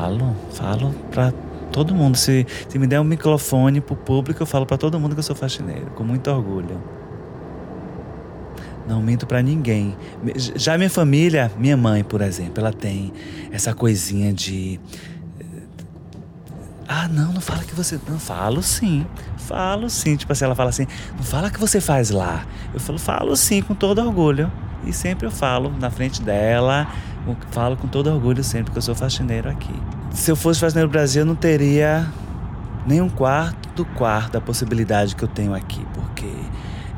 Falo, 0.00 0.34
falo 0.52 0.94
pra 1.10 1.30
todo 1.70 1.94
mundo. 1.94 2.16
Se, 2.16 2.46
se 2.66 2.78
me 2.78 2.86
der 2.86 2.98
um 3.00 3.04
microfone 3.04 3.82
pro 3.82 3.94
público, 3.94 4.42
eu 4.42 4.46
falo 4.46 4.64
para 4.64 4.78
todo 4.78 4.98
mundo 4.98 5.12
que 5.14 5.18
eu 5.18 5.22
sou 5.22 5.36
faxineiro, 5.36 5.90
com 5.90 6.02
muito 6.02 6.30
orgulho. 6.30 6.82
Não 8.88 9.02
minto 9.02 9.26
para 9.26 9.42
ninguém. 9.42 9.94
Já 10.56 10.78
minha 10.78 10.88
família, 10.88 11.52
minha 11.58 11.76
mãe, 11.76 12.02
por 12.02 12.22
exemplo, 12.22 12.60
ela 12.60 12.72
tem 12.72 13.12
essa 13.52 13.74
coisinha 13.74 14.32
de 14.32 14.80
ah, 16.88 17.06
não, 17.06 17.34
não 17.34 17.40
fala 17.42 17.62
que 17.62 17.74
você. 17.74 18.00
Não, 18.08 18.18
falo 18.18 18.62
sim. 18.62 19.06
Falo 19.36 19.90
sim. 19.90 20.16
Tipo 20.16 20.32
assim, 20.32 20.46
ela 20.46 20.54
fala 20.54 20.70
assim: 20.70 20.86
não 21.14 21.22
fala 21.22 21.50
que 21.50 21.60
você 21.60 21.78
faz 21.78 22.08
lá. 22.08 22.46
Eu 22.72 22.80
falo, 22.80 22.98
falo 22.98 23.36
sim, 23.36 23.60
com 23.60 23.74
todo 23.74 24.00
orgulho. 24.00 24.50
E 24.86 24.94
sempre 24.94 25.26
eu 25.26 25.30
falo 25.30 25.70
na 25.78 25.90
frente 25.90 26.22
dela, 26.22 26.88
falo 27.50 27.76
com 27.76 27.86
todo 27.86 28.10
orgulho 28.10 28.42
sempre 28.42 28.72
que 28.72 28.78
eu 28.78 28.82
sou 28.82 28.94
faxineiro 28.94 29.48
aqui. 29.48 29.74
Se 30.12 30.30
eu 30.30 30.36
fosse 30.36 30.60
faxineiro 30.60 30.88
no 30.88 30.92
Brasil, 30.92 31.22
eu 31.22 31.26
não 31.26 31.34
teria 31.34 32.06
nem 32.86 33.00
um 33.00 33.08
quarto 33.08 33.68
do 33.74 33.84
quarto 33.84 34.32
da 34.32 34.40
possibilidade 34.40 35.14
que 35.14 35.22
eu 35.22 35.28
tenho 35.28 35.54
aqui, 35.54 35.86
porque 35.94 36.30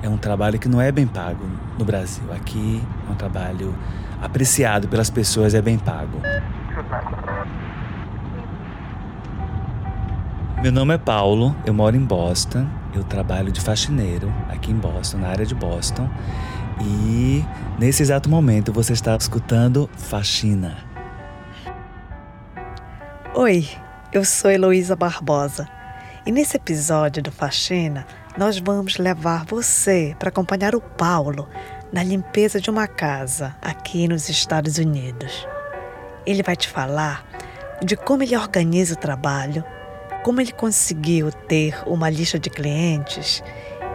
é 0.02 0.08
um 0.08 0.16
trabalho 0.16 0.58
que 0.58 0.68
não 0.68 0.80
é 0.80 0.90
bem 0.90 1.06
pago 1.06 1.44
no 1.78 1.84
Brasil. 1.84 2.24
Aqui 2.32 2.82
é 3.08 3.12
um 3.12 3.14
trabalho 3.14 3.74
apreciado 4.20 4.88
pelas 4.88 5.10
pessoas, 5.10 5.54
é 5.54 5.62
bem 5.62 5.78
pago. 5.78 6.20
Meu 10.62 10.72
nome 10.72 10.94
é 10.94 10.98
Paulo, 10.98 11.54
eu 11.66 11.74
moro 11.74 11.96
em 11.96 12.04
Boston, 12.04 12.66
eu 12.94 13.04
trabalho 13.04 13.50
de 13.50 13.60
faxineiro 13.60 14.32
aqui 14.48 14.70
em 14.70 14.76
Boston, 14.76 15.18
na 15.18 15.28
área 15.28 15.44
de 15.44 15.54
Boston. 15.54 16.08
E 16.80 17.44
nesse 17.78 18.02
exato 18.02 18.30
momento 18.30 18.72
você 18.72 18.92
está 18.92 19.14
escutando 19.16 19.88
Faxina. 19.96 20.91
Oi, 23.34 23.66
eu 24.12 24.26
sou 24.26 24.50
Heloísa 24.50 24.94
Barbosa 24.94 25.66
e 26.26 26.30
nesse 26.30 26.58
episódio 26.58 27.22
do 27.22 27.32
Faxina 27.32 28.06
nós 28.36 28.58
vamos 28.58 28.98
levar 28.98 29.46
você 29.46 30.14
para 30.18 30.28
acompanhar 30.28 30.74
o 30.74 30.82
Paulo 30.82 31.48
na 31.90 32.02
limpeza 32.02 32.60
de 32.60 32.68
uma 32.68 32.86
casa 32.86 33.56
aqui 33.62 34.06
nos 34.06 34.28
Estados 34.28 34.76
Unidos. 34.76 35.48
Ele 36.26 36.42
vai 36.42 36.54
te 36.54 36.68
falar 36.68 37.26
de 37.82 37.96
como 37.96 38.22
ele 38.22 38.36
organiza 38.36 38.92
o 38.92 38.98
trabalho 38.98 39.64
como 40.22 40.38
ele 40.38 40.52
conseguiu 40.52 41.32
ter 41.32 41.82
uma 41.86 42.10
lista 42.10 42.38
de 42.38 42.50
clientes 42.50 43.42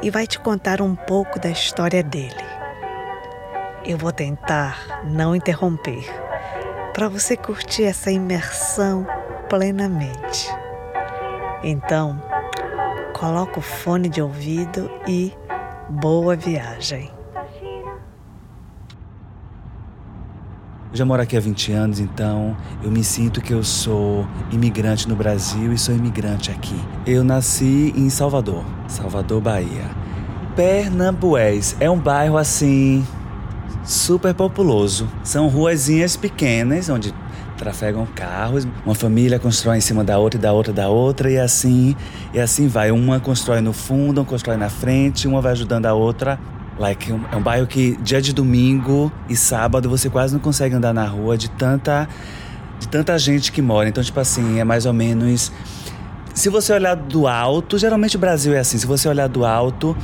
e 0.01 0.09
vai 0.09 0.25
te 0.25 0.39
contar 0.39 0.81
um 0.81 0.95
pouco 0.95 1.39
da 1.39 1.49
história 1.49 2.01
dele. 2.01 2.33
Eu 3.85 3.99
vou 3.99 4.11
tentar 4.11 5.03
não 5.05 5.35
interromper 5.35 6.03
para 6.91 7.07
você 7.07 7.37
curtir 7.37 7.83
essa 7.83 8.09
imersão 8.09 9.05
plenamente. 9.47 10.47
Então, 11.63 12.21
coloca 13.13 13.59
o 13.59 13.61
fone 13.61 14.09
de 14.09 14.21
ouvido 14.21 14.89
e 15.07 15.33
boa 15.89 16.35
viagem. 16.35 17.11
Já 20.93 21.05
moro 21.05 21.21
aqui 21.21 21.35
há 21.35 21.39
20 21.39 21.71
anos, 21.73 21.99
então 21.99 22.55
eu 22.81 22.89
me 22.89 23.03
sinto 23.03 23.41
que 23.41 23.53
eu 23.53 23.63
sou 23.63 24.25
imigrante 24.51 25.07
no 25.07 25.15
Brasil 25.15 25.73
e 25.73 25.77
sou 25.77 25.93
imigrante 25.93 26.49
aqui. 26.49 26.79
Eu 27.05 27.23
nasci 27.23 27.93
em 27.95 28.09
Salvador, 28.09 28.63
Salvador, 28.87 29.41
Bahia. 29.41 29.85
Pernambués 30.55 31.75
é 31.79 31.89
um 31.89 31.99
bairro 31.99 32.37
assim 32.37 33.05
super 33.83 34.33
populoso. 34.33 35.07
São 35.23 35.47
ruazinhas 35.47 36.15
pequenas 36.15 36.89
onde 36.89 37.13
trafegam 37.57 38.05
carros, 38.15 38.67
uma 38.85 38.95
família 38.95 39.39
constrói 39.39 39.77
em 39.77 39.81
cima 39.81 40.03
da 40.03 40.17
outra 40.17 40.39
e 40.39 40.41
da 40.41 40.53
outra 40.53 40.71
da 40.71 40.89
outra 40.89 41.29
e 41.29 41.37
assim, 41.37 41.95
e 42.33 42.39
assim 42.39 42.67
vai. 42.67 42.91
Uma 42.91 43.19
constrói 43.19 43.61
no 43.61 43.73
fundo, 43.73 44.19
uma 44.19 44.25
constrói 44.25 44.57
na 44.57 44.69
frente, 44.69 45.27
uma 45.27 45.41
vai 45.41 45.51
ajudando 45.51 45.85
a 45.85 45.93
outra 45.93 46.39
Like, 46.79 47.11
é 47.11 47.35
um 47.35 47.41
bairro 47.41 47.65
que 47.65 47.97
dia 47.97 48.21
de 48.21 48.31
domingo 48.31 49.11
e 49.27 49.35
sábado 49.35 49.89
você 49.89 50.09
quase 50.11 50.33
não 50.33 50.39
consegue 50.39 50.75
andar 50.75 50.93
na 50.93 51.05
rua 51.05 51.35
de 51.35 51.49
tanta, 51.49 52.07
de 52.79 52.87
tanta 52.87 53.17
gente 53.17 53.51
que 53.51 53.63
mora. 53.63 53.89
Então, 53.89 54.03
tipo 54.03 54.19
assim, 54.19 54.59
é 54.59 54.63
mais 54.63 54.85
ou 54.85 54.93
menos. 54.93 55.51
Se 56.35 56.49
você 56.49 56.71
olhar 56.73 56.95
do 56.95 57.27
alto, 57.27 57.79
geralmente 57.79 58.15
o 58.15 58.19
Brasil 58.19 58.53
é 58.53 58.59
assim. 58.59 58.77
Se 58.77 58.85
você 58.85 59.09
olhar 59.09 59.27
do 59.27 59.43
alto, 59.43 59.97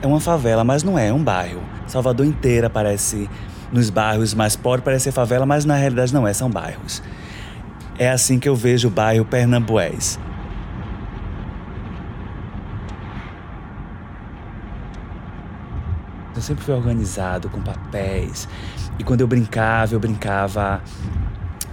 é 0.00 0.06
uma 0.06 0.18
favela, 0.18 0.64
mas 0.64 0.82
não 0.82 0.98
é, 0.98 1.08
é 1.08 1.12
um 1.12 1.22
bairro. 1.22 1.60
Salvador 1.86 2.24
inteira 2.24 2.70
parece, 2.70 3.28
nos 3.72 3.88
bairros 3.88 4.34
mais 4.34 4.54
pobres, 4.54 4.84
parece 4.84 5.04
ser 5.04 5.12
favela, 5.12 5.46
mas 5.46 5.64
na 5.64 5.74
realidade 5.74 6.12
não 6.12 6.28
é, 6.28 6.32
são 6.32 6.50
bairros. 6.50 7.02
É 7.98 8.10
assim 8.10 8.38
que 8.38 8.48
eu 8.48 8.54
vejo 8.54 8.88
o 8.88 8.90
bairro 8.90 9.24
Pernambués. 9.24 10.18
Eu 16.34 16.42
sempre 16.42 16.64
fui 16.64 16.74
organizado 16.74 17.48
com 17.48 17.60
papéis. 17.60 18.48
E 18.98 19.04
quando 19.04 19.20
eu 19.20 19.26
brincava, 19.26 19.94
eu 19.94 20.00
brincava 20.00 20.82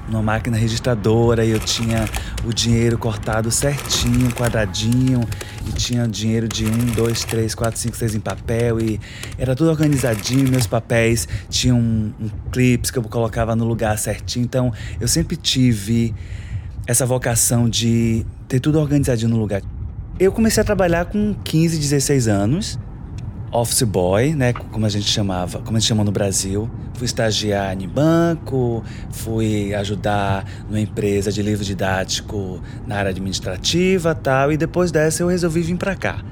numa 0.07 0.21
máquina 0.21 0.57
registradora 0.57 1.45
e 1.45 1.51
eu 1.51 1.59
tinha 1.59 2.05
o 2.45 2.53
dinheiro 2.53 2.97
cortado 2.97 3.51
certinho, 3.51 4.31
quadradinho, 4.33 5.21
e 5.67 5.71
tinha 5.73 6.07
dinheiro 6.07 6.47
de 6.47 6.65
um, 6.65 6.85
dois, 6.95 7.23
três, 7.23 7.53
quatro, 7.53 7.79
cinco, 7.79 7.95
seis 7.95 8.15
em 8.15 8.19
papel 8.19 8.79
e 8.79 8.99
era 9.37 9.55
tudo 9.55 9.69
organizadinho. 9.69 10.49
Meus 10.49 10.67
papéis 10.67 11.27
tinham 11.49 11.79
um, 11.79 12.13
um 12.19 12.29
clips 12.51 12.91
que 12.91 12.97
eu 12.97 13.03
colocava 13.03 13.55
no 13.55 13.65
lugar 13.65 13.97
certinho. 13.97 14.43
Então 14.43 14.73
eu 14.99 15.07
sempre 15.07 15.35
tive 15.35 16.13
essa 16.87 17.05
vocação 17.05 17.69
de 17.69 18.25
ter 18.47 18.59
tudo 18.59 18.79
organizadinho 18.79 19.29
no 19.29 19.37
lugar. 19.37 19.61
Eu 20.19 20.31
comecei 20.31 20.61
a 20.61 20.65
trabalhar 20.65 21.05
com 21.05 21.33
15, 21.43 21.77
16 21.77 22.27
anos 22.27 22.79
office 23.51 23.83
boy, 23.83 24.33
né, 24.35 24.53
como 24.53 24.85
a 24.85 24.89
gente 24.89 25.07
chamava, 25.07 25.59
como 25.59 25.77
a 25.77 25.79
gente 25.79 25.87
chama 25.87 26.03
no 26.03 26.11
Brasil. 26.11 26.69
Fui 26.93 27.05
estagiar 27.05 27.79
em 27.81 27.87
banco, 27.87 28.83
fui 29.11 29.73
ajudar 29.73 30.45
numa 30.67 30.79
empresa 30.79 31.31
de 31.31 31.41
livro 31.41 31.63
didático 31.63 32.61
na 32.85 32.97
área 32.97 33.11
administrativa, 33.11 34.13
tal, 34.13 34.51
e 34.51 34.57
depois 34.57 34.91
dessa 34.91 35.23
eu 35.23 35.27
resolvi 35.27 35.61
vir 35.61 35.77
para 35.77 35.95
cá. 35.95 36.23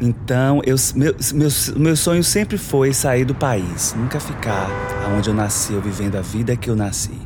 Então, 0.00 0.60
eu, 0.66 0.76
meu, 0.94 1.14
meu, 1.32 1.48
meu 1.76 1.96
sonho 1.96 2.22
sempre 2.22 2.58
foi 2.58 2.92
sair 2.92 3.24
do 3.24 3.34
país, 3.34 3.94
nunca 3.96 4.20
ficar 4.20 4.68
onde 5.16 5.30
eu 5.30 5.34
nasci, 5.34 5.72
ou 5.72 5.80
vivendo 5.80 6.16
a 6.16 6.20
vida 6.20 6.54
que 6.54 6.68
eu 6.68 6.76
nasci. 6.76 7.18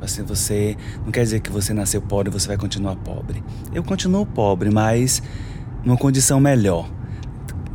Assim, 0.00 0.22
você 0.22 0.76
não 1.04 1.10
quer 1.10 1.22
dizer 1.22 1.40
que 1.40 1.50
você 1.50 1.72
nasceu 1.72 2.02
pobre 2.02 2.30
você 2.30 2.46
vai 2.46 2.56
continuar 2.56 2.96
pobre. 2.96 3.42
Eu 3.72 3.82
continuo 3.82 4.26
pobre, 4.26 4.70
mas 4.70 5.22
numa 5.82 5.96
condição 5.96 6.38
melhor 6.38 6.95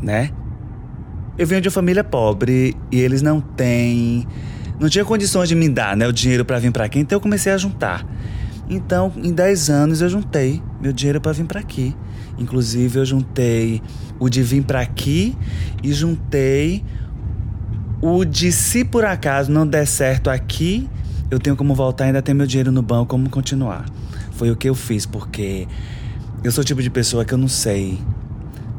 né? 0.01 0.31
Eu 1.37 1.47
venho 1.47 1.61
de 1.61 1.67
uma 1.67 1.73
família 1.73 2.03
pobre 2.03 2.75
e 2.91 2.99
eles 2.99 3.21
não 3.21 3.39
têm. 3.39 4.27
Não 4.79 4.89
tinha 4.89 5.05
condições 5.05 5.47
de 5.47 5.55
me 5.55 5.69
dar 5.69 5.95
né, 5.95 6.07
o 6.07 6.11
dinheiro 6.11 6.43
para 6.43 6.59
vir 6.59 6.71
para 6.71 6.85
aqui, 6.85 6.99
então 6.99 7.15
eu 7.15 7.21
comecei 7.21 7.51
a 7.51 7.57
juntar. 7.57 8.05
Então, 8.69 9.11
em 9.17 9.31
10 9.31 9.69
anos, 9.69 10.01
eu 10.01 10.09
juntei 10.09 10.61
meu 10.81 10.93
dinheiro 10.93 11.19
para 11.19 11.31
vir 11.33 11.45
para 11.45 11.59
aqui. 11.59 11.95
Inclusive, 12.37 12.99
eu 12.99 13.05
juntei 13.05 13.81
o 14.19 14.29
de 14.29 14.41
vir 14.41 14.63
para 14.63 14.81
aqui 14.81 15.37
e 15.83 15.93
juntei 15.93 16.83
o 18.01 18.25
de 18.25 18.51
se 18.51 18.83
por 18.83 19.05
acaso 19.05 19.51
não 19.51 19.67
der 19.67 19.85
certo 19.85 20.29
aqui, 20.29 20.89
eu 21.29 21.39
tenho 21.39 21.55
como 21.55 21.75
voltar 21.75 22.05
ainda 22.05 22.21
ter 22.21 22.33
meu 22.33 22.47
dinheiro 22.47 22.71
no 22.71 22.81
banco, 22.81 23.07
como 23.07 23.29
continuar. 23.29 23.85
Foi 24.31 24.49
o 24.49 24.55
que 24.55 24.67
eu 24.67 24.73
fiz, 24.73 25.05
porque 25.05 25.67
eu 26.43 26.51
sou 26.51 26.63
o 26.63 26.65
tipo 26.65 26.81
de 26.81 26.89
pessoa 26.89 27.23
que 27.23 27.33
eu 27.33 27.37
não 27.37 27.47
sei 27.47 27.99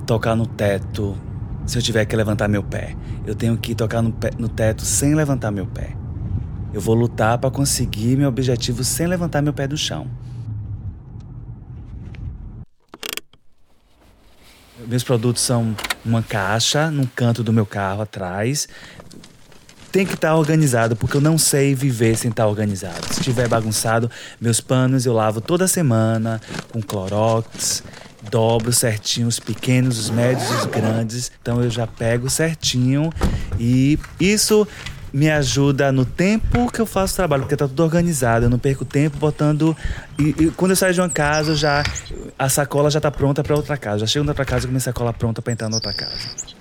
tocar 0.06 0.34
no 0.37 0.46
teto 0.46 1.16
se 1.66 1.78
eu 1.78 1.82
tiver 1.82 2.04
que 2.04 2.16
levantar 2.16 2.49
meu 2.49 2.62
pé. 2.62 2.96
Eu 3.26 3.34
tenho 3.34 3.56
que 3.56 3.75
tocar 3.75 4.02
no, 4.02 4.12
pé, 4.12 4.31
no 4.38 4.49
teto 4.49 4.84
sem 4.84 5.14
levantar 5.14 5.50
meu 5.50 5.66
pé. 5.66 5.94
Eu 6.72 6.81
vou 6.81 6.94
lutar 6.94 7.38
para 7.38 7.50
conseguir 7.50 8.16
meu 8.16 8.28
objetivo 8.28 8.82
sem 8.82 9.06
levantar 9.06 9.43
meu 9.43 9.52
pé 9.52 9.69
do 9.69 9.76
chão. 9.76 10.06
Meus 14.87 15.04
produtos 15.04 15.43
são 15.43 15.76
uma 16.05 16.22
caixa 16.22 16.90
num 16.90 17.06
canto 17.06 17.44
do 17.44 17.52
meu 17.52 17.64
carro 17.64 18.02
atrás. 18.02 18.69
Tem 19.93 20.06
que 20.06 20.14
estar 20.14 20.28
tá 20.28 20.37
organizado, 20.37 20.96
porque 20.96 21.19
eu 21.19 21.20
não 21.20 21.37
sei 21.37 21.75
viver 21.75 22.16
sem 22.16 22.31
estar 22.31 22.44
tá 22.44 22.48
organizado. 22.48 23.06
Se 23.12 23.20
estiver 23.20 23.46
bagunçado, 23.46 24.10
meus 24.40 24.60
panos 24.60 25.06
eu 25.06 25.12
lavo 25.12 25.40
toda 25.40 25.69
semana 25.69 26.40
com 26.72 26.82
Clorox 26.82 27.82
dobro 28.30 28.72
certinho 28.72 29.28
os 29.28 29.38
pequenos, 29.38 29.98
os 29.98 30.10
médios 30.10 30.48
os 30.50 30.66
grandes. 30.66 31.30
Então 31.40 31.62
eu 31.62 31.70
já 31.70 31.86
pego 31.86 32.28
certinho 32.30 33.10
e 33.58 33.98
isso 34.20 34.66
me 35.12 35.30
ajuda 35.30 35.92
no 35.92 36.06
tempo 36.06 36.70
que 36.72 36.80
eu 36.80 36.86
faço 36.86 37.12
o 37.12 37.16
trabalho, 37.16 37.42
porque 37.42 37.56
tá 37.56 37.69
tudo 37.69 37.82
organizado, 37.82 38.46
eu 38.46 38.50
não 38.50 38.58
perco 38.58 38.84
tempo 38.84 39.19
botando. 39.19 39.76
E, 40.19 40.34
e 40.38 40.50
quando 40.52 40.70
eu 40.70 40.76
saio 40.76 40.94
de 40.94 41.00
uma 41.00 41.10
casa, 41.10 41.54
já 41.54 41.82
a 42.38 42.48
sacola 42.48 42.90
já 42.90 43.00
tá 43.00 43.10
pronta 43.10 43.42
para 43.42 43.54
outra 43.54 43.76
casa. 43.76 44.00
Já 44.00 44.06
chego 44.06 44.24
na 44.24 44.30
outra 44.30 44.44
casa 44.44 44.66
com 44.66 44.72
minha 44.72 44.80
sacola 44.80 45.12
pronta 45.12 45.42
para 45.42 45.52
entrar 45.52 45.69
na 45.69 45.76
outra 45.76 45.92
casa. 45.92 46.52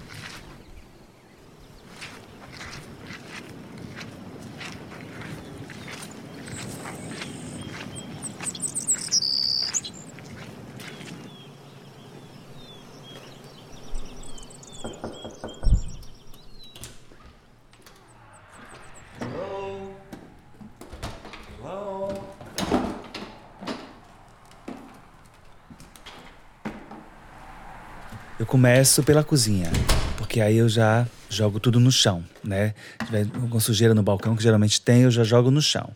Eu 28.41 28.47
começo 28.61 29.01
pela 29.01 29.23
cozinha, 29.23 29.71
porque 30.19 30.39
aí 30.39 30.57
eu 30.57 30.69
já 30.69 31.07
jogo 31.27 31.59
tudo 31.59 31.79
no 31.79 31.91
chão, 31.91 32.23
né? 32.43 32.75
Se 32.99 33.05
tiver 33.07 33.25
com 33.49 33.59
sujeira 33.59 33.95
no 33.95 34.03
balcão, 34.03 34.35
que 34.35 34.43
geralmente 34.43 34.79
tem, 34.79 35.01
eu 35.01 35.09
já 35.09 35.23
jogo 35.23 35.49
no 35.49 35.59
chão. 35.59 35.89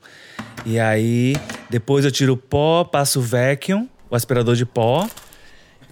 E 0.65 0.79
aí, 0.79 1.35
depois 1.69 2.05
eu 2.05 2.11
tiro 2.11 2.33
o 2.33 2.37
pó, 2.37 2.83
passo 2.83 3.19
o 3.19 3.21
vacuum, 3.21 3.87
o 4.09 4.15
aspirador 4.15 4.55
de 4.55 4.65
pó 4.65 5.07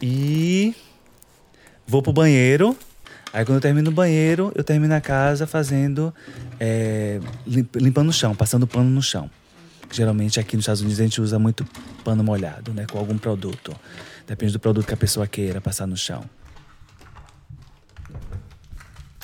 e 0.02 0.76
vou 1.86 2.02
pro 2.02 2.12
banheiro. 2.12 2.76
Aí 3.32 3.46
quando 3.46 3.58
eu 3.58 3.62
termino 3.62 3.92
o 3.92 3.94
banheiro, 3.94 4.52
eu 4.56 4.64
termino 4.64 4.96
a 4.96 5.00
casa 5.00 5.46
fazendo, 5.46 6.12
é, 6.60 7.20
limpando 7.76 8.10
o 8.10 8.14
chão, 8.14 8.34
passando 8.34 8.66
pano 8.66 8.90
no 8.90 9.02
chão. 9.04 9.30
Geralmente 9.92 10.40
aqui 10.40 10.56
nos 10.56 10.64
Estados 10.64 10.82
Unidos 10.82 11.00
a 11.00 11.04
gente 11.04 11.22
usa 11.22 11.38
muito 11.38 11.68
pano 12.04 12.24
molhado, 12.24 12.74
né? 12.74 12.88
Com 12.92 12.98
algum 12.98 13.16
produto. 13.16 13.76
Depende 14.26 14.54
do 14.54 14.60
produto 14.60 14.88
que 14.88 14.94
a 14.96 14.98
pessoa 14.98 15.28
queira 15.28 15.62
passar 15.62 15.86
no 15.86 15.96
chão. 15.96 16.28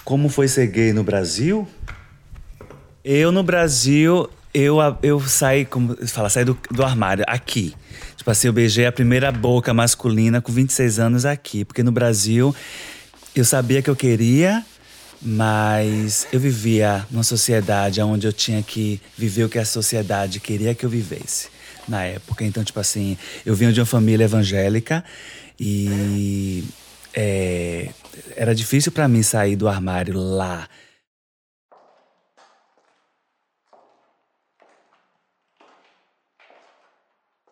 Como 0.10 0.28
foi 0.28 0.48
ser 0.48 0.66
gay 0.66 0.92
no 0.92 1.04
Brasil? 1.04 1.68
Eu 3.06 3.32
no 3.32 3.44
Brasil, 3.44 4.28
eu, 4.52 4.78
eu 5.04 5.20
saí, 5.20 5.66
como 5.66 5.96
fala, 6.08 6.32
saí 6.32 6.44
do, 6.44 6.58
do 6.72 6.84
armário 6.84 7.24
aqui. 7.28 7.76
Tipo 8.18 8.32
assim, 8.32 8.48
eu 8.48 8.54
beijei 8.54 8.88
a 8.88 8.92
primeira 8.92 9.32
boca 9.32 9.72
masculina 9.72 10.42
com 10.42 10.52
26 10.52 10.98
anos 10.98 11.26
aqui. 11.28 11.64
Porque 11.64 11.84
no 11.84 11.92
Brasil, 11.92 12.56
eu 13.36 13.46
sabia 13.46 13.84
que 13.84 13.90
eu 13.92 13.96
queria, 13.96 14.66
mas 15.22 16.26
eu 16.34 16.40
vivia 16.40 17.06
numa 17.12 17.22
sociedade 17.22 18.02
onde 18.02 18.26
eu 18.26 18.34
tinha 18.34 18.64
que 18.64 19.00
viver 19.16 19.44
o 19.44 19.50
que 19.50 19.60
a 19.60 19.66
sociedade 19.66 20.40
queria 20.40 20.74
que 20.74 20.84
eu 20.84 20.90
vivesse 20.90 21.50
na 21.88 22.04
época. 22.04 22.44
Então, 22.44 22.64
tipo 22.64 22.80
assim, 22.80 23.16
eu 23.46 23.54
vinha 23.54 23.72
de 23.72 23.80
uma 23.80 23.86
família 23.86 24.24
evangélica 24.24 25.04
e 25.60 26.64
é, 27.14 27.90
era 28.36 28.54
difícil 28.56 28.92
para 28.92 29.07
mim 29.07 29.24
sair 29.24 29.56
do 29.56 29.68
armário 29.68 30.18
lá. 30.18 30.68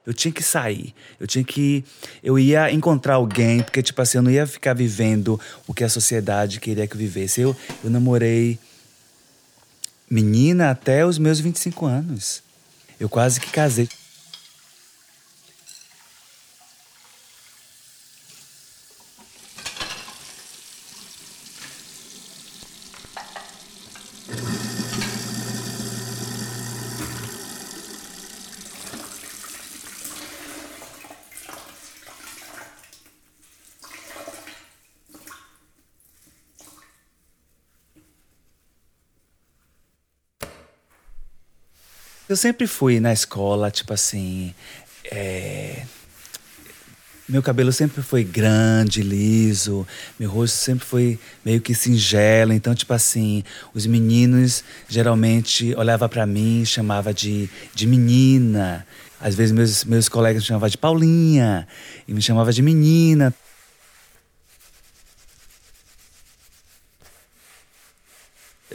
Eu 0.07 0.13
tinha 0.13 0.31
que 0.31 0.41
sair. 0.41 0.95
Eu 1.19 1.27
tinha 1.27 1.43
que. 1.43 1.83
Eu 2.23 2.39
ia 2.39 2.71
encontrar 2.71 3.15
alguém, 3.15 3.61
porque, 3.61 3.83
tipo 3.83 4.01
assim, 4.01 4.19
eu 4.19 4.21
não 4.21 4.31
ia 4.31 4.47
ficar 4.47 4.73
vivendo 4.73 5.37
o 5.67 5.73
que 5.73 5.83
a 5.83 5.89
sociedade 5.89 6.61
queria 6.61 6.87
que 6.87 6.93
eu 6.93 6.97
vivesse. 6.97 7.41
Eu, 7.41 7.53
eu 7.83 7.89
namorei 7.89 8.57
menina 10.09 10.71
até 10.71 11.05
os 11.05 11.17
meus 11.17 11.41
25 11.41 11.85
anos. 11.85 12.41
Eu 12.97 13.09
quase 13.09 13.41
que 13.41 13.51
casei. 13.51 13.89
Eu 42.29 42.35
sempre 42.35 42.67
fui 42.67 42.99
na 42.99 43.13
escola, 43.13 43.71
tipo 43.71 43.93
assim. 43.93 44.53
É... 45.09 45.83
Meu 47.27 47.41
cabelo 47.41 47.71
sempre 47.73 48.01
foi 48.01 48.23
grande, 48.23 49.01
liso, 49.01 49.85
meu 50.17 50.29
rosto 50.29 50.55
sempre 50.55 50.85
foi 50.85 51.19
meio 51.43 51.59
que 51.59 51.73
singelo. 51.73 52.53
Então, 52.53 52.73
tipo 52.73 52.93
assim, 52.93 53.43
os 53.73 53.85
meninos 53.85 54.63
geralmente 54.87 55.73
olhavam 55.75 56.07
para 56.07 56.25
mim 56.25 56.61
e 56.61 56.65
chamavam 56.65 57.13
de, 57.13 57.49
de 57.73 57.87
menina. 57.87 58.85
Às 59.19 59.35
vezes 59.35 59.51
meus, 59.51 59.83
meus 59.83 60.07
colegas 60.09 60.43
me 60.43 60.47
chamavam 60.47 60.69
de 60.69 60.77
Paulinha 60.77 61.67
e 62.07 62.13
me 62.13 62.21
chamavam 62.21 62.51
de 62.51 62.61
menina. 62.61 63.33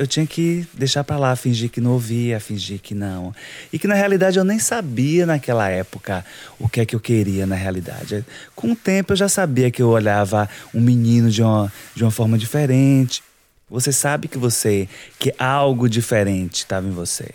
Eu 0.02 0.06
tinha 0.06 0.26
que 0.26 0.66
deixar 0.74 1.04
para 1.04 1.16
lá, 1.16 1.36
fingir 1.36 1.70
que 1.70 1.80
não 1.80 1.92
ouvia, 1.92 2.40
fingir 2.40 2.80
que 2.80 2.94
não. 2.94 3.34
E 3.72 3.78
que 3.78 3.86
na 3.86 3.94
realidade 3.94 4.38
eu 4.38 4.44
nem 4.44 4.58
sabia 4.58 5.24
naquela 5.24 5.68
época 5.68 6.24
o 6.58 6.68
que 6.68 6.80
é 6.80 6.86
que 6.86 6.94
eu 6.94 7.00
queria 7.00 7.46
na 7.46 7.54
realidade. 7.54 8.24
Com 8.54 8.72
o 8.72 8.76
tempo 8.76 9.12
eu 9.12 9.16
já 9.16 9.28
sabia 9.28 9.70
que 9.70 9.80
eu 9.80 9.88
olhava 9.88 10.48
um 10.74 10.80
menino 10.80 11.30
de 11.30 11.42
uma, 11.42 11.72
de 11.94 12.04
uma 12.04 12.10
forma 12.10 12.36
diferente. 12.36 13.22
Você 13.70 13.92
sabe 13.92 14.28
que 14.28 14.36
você 14.36 14.88
que 15.18 15.34
algo 15.38 15.88
diferente 15.88 16.56
estava 16.56 16.86
em 16.86 16.90
você. 16.90 17.30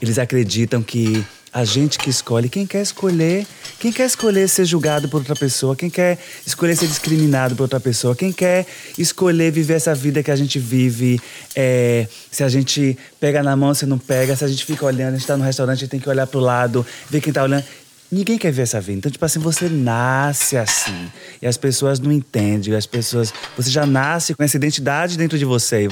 Eles 0.00 0.18
acreditam 0.18 0.82
que 0.82 1.24
a 1.52 1.64
gente 1.64 1.98
que 1.98 2.08
escolhe, 2.08 2.48
quem 2.48 2.64
quer 2.64 2.82
escolher, 2.82 3.46
quem 3.78 3.92
quer 3.92 4.06
escolher 4.06 4.48
ser 4.48 4.64
julgado 4.64 5.08
por 5.08 5.18
outra 5.18 5.34
pessoa, 5.34 5.74
quem 5.74 5.90
quer 5.90 6.18
escolher 6.46 6.76
ser 6.76 6.86
discriminado 6.86 7.56
por 7.56 7.64
outra 7.64 7.80
pessoa, 7.80 8.14
quem 8.14 8.32
quer 8.32 8.66
escolher 8.96 9.50
viver 9.50 9.74
essa 9.74 9.94
vida 9.94 10.22
que 10.22 10.30
a 10.30 10.36
gente 10.36 10.58
vive, 10.58 11.20
é, 11.56 12.06
se 12.30 12.44
a 12.44 12.48
gente 12.48 12.96
pega 13.18 13.42
na 13.42 13.56
mão, 13.56 13.74
se 13.74 13.84
não 13.84 13.98
pega, 13.98 14.36
se 14.36 14.44
a 14.44 14.48
gente 14.48 14.64
fica 14.64 14.86
olhando, 14.86 15.14
a 15.14 15.18
gente 15.18 15.26
tá 15.26 15.36
no 15.36 15.44
restaurante, 15.44 15.78
a 15.78 15.80
gente 15.80 15.90
tem 15.90 16.00
que 16.00 16.08
olhar 16.08 16.26
pro 16.26 16.40
lado, 16.40 16.86
ver 17.08 17.20
quem 17.20 17.32
tá 17.32 17.42
olhando. 17.42 17.64
Ninguém 18.12 18.38
quer 18.38 18.50
ver 18.50 18.62
essa 18.62 18.80
vida. 18.80 18.98
Então, 18.98 19.10
tipo 19.10 19.24
assim, 19.24 19.38
você 19.38 19.68
nasce 19.68 20.56
assim. 20.56 21.10
E 21.40 21.46
as 21.46 21.56
pessoas 21.56 22.00
não 22.00 22.10
entendem. 22.10 22.74
As 22.74 22.84
pessoas. 22.84 23.32
Você 23.56 23.70
já 23.70 23.86
nasce 23.86 24.34
com 24.34 24.42
essa 24.42 24.56
identidade 24.56 25.16
dentro 25.16 25.38
de 25.38 25.44
você. 25.44 25.88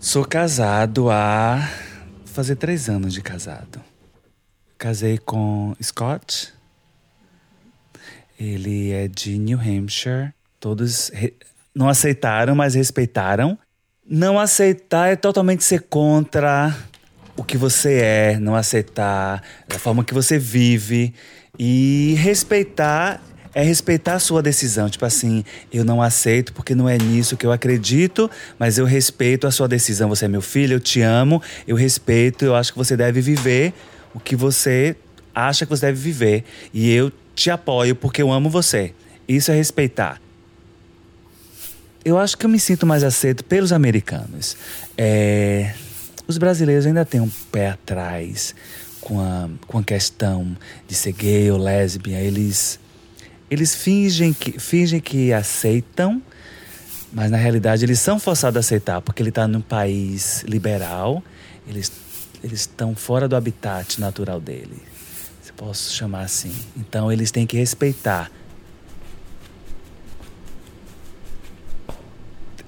Sou 0.00 0.24
casado 0.24 1.10
há 1.10 1.68
fazer 2.24 2.54
três 2.54 2.88
anos 2.88 3.12
de 3.12 3.20
casado. 3.20 3.82
Casei 4.78 5.18
com 5.18 5.74
Scott. 5.82 6.54
Ele 8.38 8.92
é 8.92 9.08
de 9.08 9.36
New 9.36 9.58
Hampshire. 9.58 10.32
Todos 10.60 11.10
não 11.74 11.88
aceitaram, 11.88 12.54
mas 12.54 12.76
respeitaram. 12.76 13.58
Não 14.08 14.38
aceitar 14.38 15.08
é 15.08 15.16
totalmente 15.16 15.64
ser 15.64 15.82
contra 15.82 16.72
o 17.36 17.42
que 17.42 17.58
você 17.58 18.00
é, 18.00 18.38
não 18.38 18.54
aceitar 18.54 19.42
a 19.68 19.78
forma 19.80 20.04
que 20.04 20.14
você 20.14 20.38
vive 20.38 21.12
e 21.58 22.14
respeitar 22.18 23.20
é 23.54 23.62
respeitar 23.62 24.14
a 24.14 24.18
sua 24.18 24.42
decisão. 24.42 24.88
Tipo 24.88 25.04
assim, 25.04 25.44
eu 25.72 25.84
não 25.84 26.02
aceito 26.02 26.52
porque 26.52 26.74
não 26.74 26.88
é 26.88 26.98
nisso 26.98 27.36
que 27.36 27.46
eu 27.46 27.52
acredito, 27.52 28.30
mas 28.58 28.78
eu 28.78 28.84
respeito 28.84 29.46
a 29.46 29.50
sua 29.50 29.68
decisão. 29.68 30.08
Você 30.08 30.26
é 30.26 30.28
meu 30.28 30.42
filho, 30.42 30.74
eu 30.74 30.80
te 30.80 31.00
amo, 31.00 31.42
eu 31.66 31.76
respeito, 31.76 32.44
eu 32.44 32.54
acho 32.54 32.72
que 32.72 32.78
você 32.78 32.96
deve 32.96 33.20
viver 33.20 33.72
o 34.14 34.20
que 34.20 34.34
você 34.34 34.96
acha 35.34 35.64
que 35.64 35.70
você 35.70 35.86
deve 35.86 36.00
viver. 36.00 36.44
E 36.72 36.90
eu 36.92 37.12
te 37.34 37.50
apoio 37.50 37.94
porque 37.94 38.20
eu 38.20 38.32
amo 38.32 38.50
você. 38.50 38.92
Isso 39.28 39.50
é 39.50 39.54
respeitar. 39.54 40.20
Eu 42.04 42.18
acho 42.18 42.36
que 42.36 42.46
eu 42.46 42.50
me 42.50 42.58
sinto 42.58 42.86
mais 42.86 43.04
aceito 43.04 43.44
pelos 43.44 43.72
americanos. 43.72 44.56
É... 44.96 45.74
Os 46.26 46.38
brasileiros 46.38 46.86
ainda 46.86 47.04
têm 47.04 47.20
um 47.20 47.30
pé 47.50 47.70
atrás 47.70 48.54
com 49.00 49.20
a, 49.20 49.48
com 49.66 49.78
a 49.78 49.82
questão 49.82 50.56
de 50.86 50.94
ser 50.94 51.12
gay 51.12 51.50
ou 51.50 51.58
lésbica. 51.58 52.16
Eles 52.16 52.78
eles 53.50 53.74
fingem 53.74 54.32
que, 54.32 54.58
fingem 54.58 55.00
que 55.00 55.32
aceitam, 55.32 56.22
mas 57.12 57.30
na 57.30 57.36
realidade 57.36 57.84
eles 57.84 57.98
são 57.98 58.18
forçados 58.18 58.56
a 58.56 58.60
aceitar, 58.60 59.00
porque 59.00 59.22
ele 59.22 59.30
está 59.30 59.48
num 59.48 59.60
país 59.60 60.42
liberal, 60.42 61.22
eles 61.66 61.90
estão 62.42 62.94
fora 62.94 63.26
do 63.26 63.34
habitat 63.34 64.00
natural 64.00 64.40
dele, 64.40 64.82
se 65.42 65.52
posso 65.52 65.94
chamar 65.94 66.22
assim. 66.22 66.54
Então 66.76 67.10
eles 67.10 67.30
têm 67.30 67.46
que 67.46 67.56
respeitar. 67.56 68.30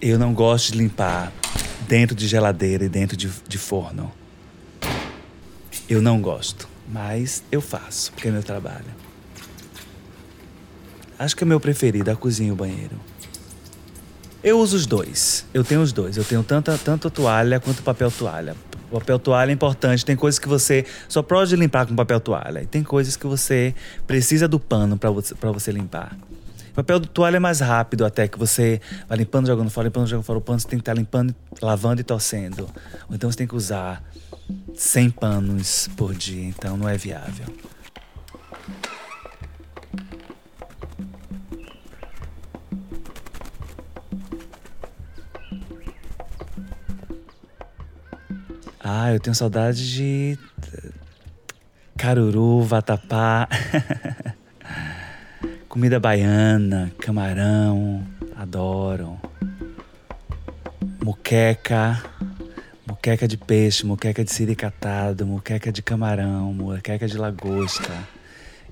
Eu 0.01 0.19
não 0.19 0.33
gosto 0.33 0.73
de 0.73 0.79
limpar 0.79 1.31
dentro 1.87 2.17
de 2.17 2.27
geladeira 2.27 2.85
e 2.85 2.89
dentro 2.89 3.17
de, 3.17 3.29
de 3.47 3.59
forno. 3.59 4.11
Eu 5.87 6.01
não 6.01 6.23
gosto, 6.23 6.67
mas 6.89 7.43
eu 7.53 7.61
faço, 7.61 8.13
porque 8.13 8.29
é 8.29 8.31
meu 8.31 8.43
trabalho. 8.43 9.10
Acho 11.21 11.37
que 11.37 11.45
é 11.45 11.47
meu 11.47 11.61
preferido, 11.61 12.11
a 12.11 12.17
cozinha 12.17 12.49
e 12.49 12.53
o 12.53 12.57
banheiro. 12.57 12.99
Eu 14.43 14.59
uso 14.59 14.75
os 14.75 14.87
dois. 14.87 15.45
Eu 15.53 15.63
tenho 15.63 15.83
os 15.83 15.93
dois. 15.93 16.17
Eu 16.17 16.25
tenho 16.25 16.43
tanto, 16.43 16.73
tanto 16.79 17.11
toalha 17.11 17.61
quanto 17.61 17.83
papel 17.83 18.11
toalha. 18.11 18.57
O 18.91 18.99
papel 18.99 19.19
toalha 19.19 19.51
é 19.51 19.53
importante. 19.53 20.03
Tem 20.03 20.17
coisas 20.17 20.39
que 20.39 20.49
você 20.49 20.87
só 21.11 21.23
pode 21.23 21.55
limpar 21.57 21.85
com 21.85 21.95
papel 21.95 22.19
toalha. 22.21 22.63
E 22.63 22.67
tem 22.67 22.83
coisas 22.83 23.19
que 23.19 23.27
você 23.27 23.75
precisa 24.07 24.49
do 24.49 24.59
pano 24.59 24.97
para 24.97 25.11
você, 25.11 25.35
você 25.35 25.71
limpar. 25.71 26.17
Papel 26.75 26.99
do 26.99 27.07
toalha 27.07 27.37
é 27.37 27.41
mais 27.41 27.61
rápido 27.61 28.07
até 28.07 28.27
que 28.27 28.39
você 28.39 28.81
vai 29.07 29.19
limpando, 29.19 29.47
jogando 29.47 29.69
fora, 29.69 29.89
limpando, 29.89 30.07
jogando 30.07 30.25
fora 30.25 30.39
o 30.39 30.43
pano, 30.43 30.59
você 30.59 30.69
tem 30.69 30.79
que 30.79 30.83
estar 30.83 30.95
limpando, 30.95 31.35
lavando 31.61 32.01
e 32.01 32.05
torcendo. 32.05 32.63
Ou 33.11 33.15
então 33.15 33.31
você 33.31 33.37
tem 33.37 33.47
que 33.47 33.55
usar 33.55 34.03
100 34.75 35.11
panos 35.11 35.91
por 35.99 36.15
dia, 36.15 36.47
então 36.47 36.79
não 36.79 36.89
é 36.89 36.97
viável. 36.97 37.45
Ah, 48.93 49.13
eu 49.13 49.21
tenho 49.21 49.37
saudade 49.37 49.89
de 49.89 50.37
caruru, 51.97 52.61
vatapá, 52.63 53.49
comida 55.69 56.01
baiana, 56.01 56.91
camarão, 56.99 58.05
adoro. 58.35 59.17
Muqueca, 61.05 62.03
muqueca 62.85 63.29
de 63.29 63.37
peixe, 63.37 63.87
muqueca 63.87 64.25
de 64.25 64.33
siricatado, 64.33 65.25
muqueca 65.25 65.71
de 65.71 65.83
camarão, 65.83 66.53
muqueca 66.53 67.07
de 67.07 67.17
lagosta. 67.17 67.97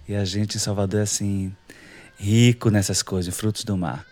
E 0.08 0.16
a 0.16 0.24
gente 0.24 0.56
em 0.56 0.60
Salvador 0.60 0.98
é 0.98 1.02
assim, 1.04 1.54
rico 2.18 2.70
nessas 2.70 3.04
coisas, 3.04 3.36
frutos 3.36 3.62
do 3.62 3.76
mar. 3.76 4.04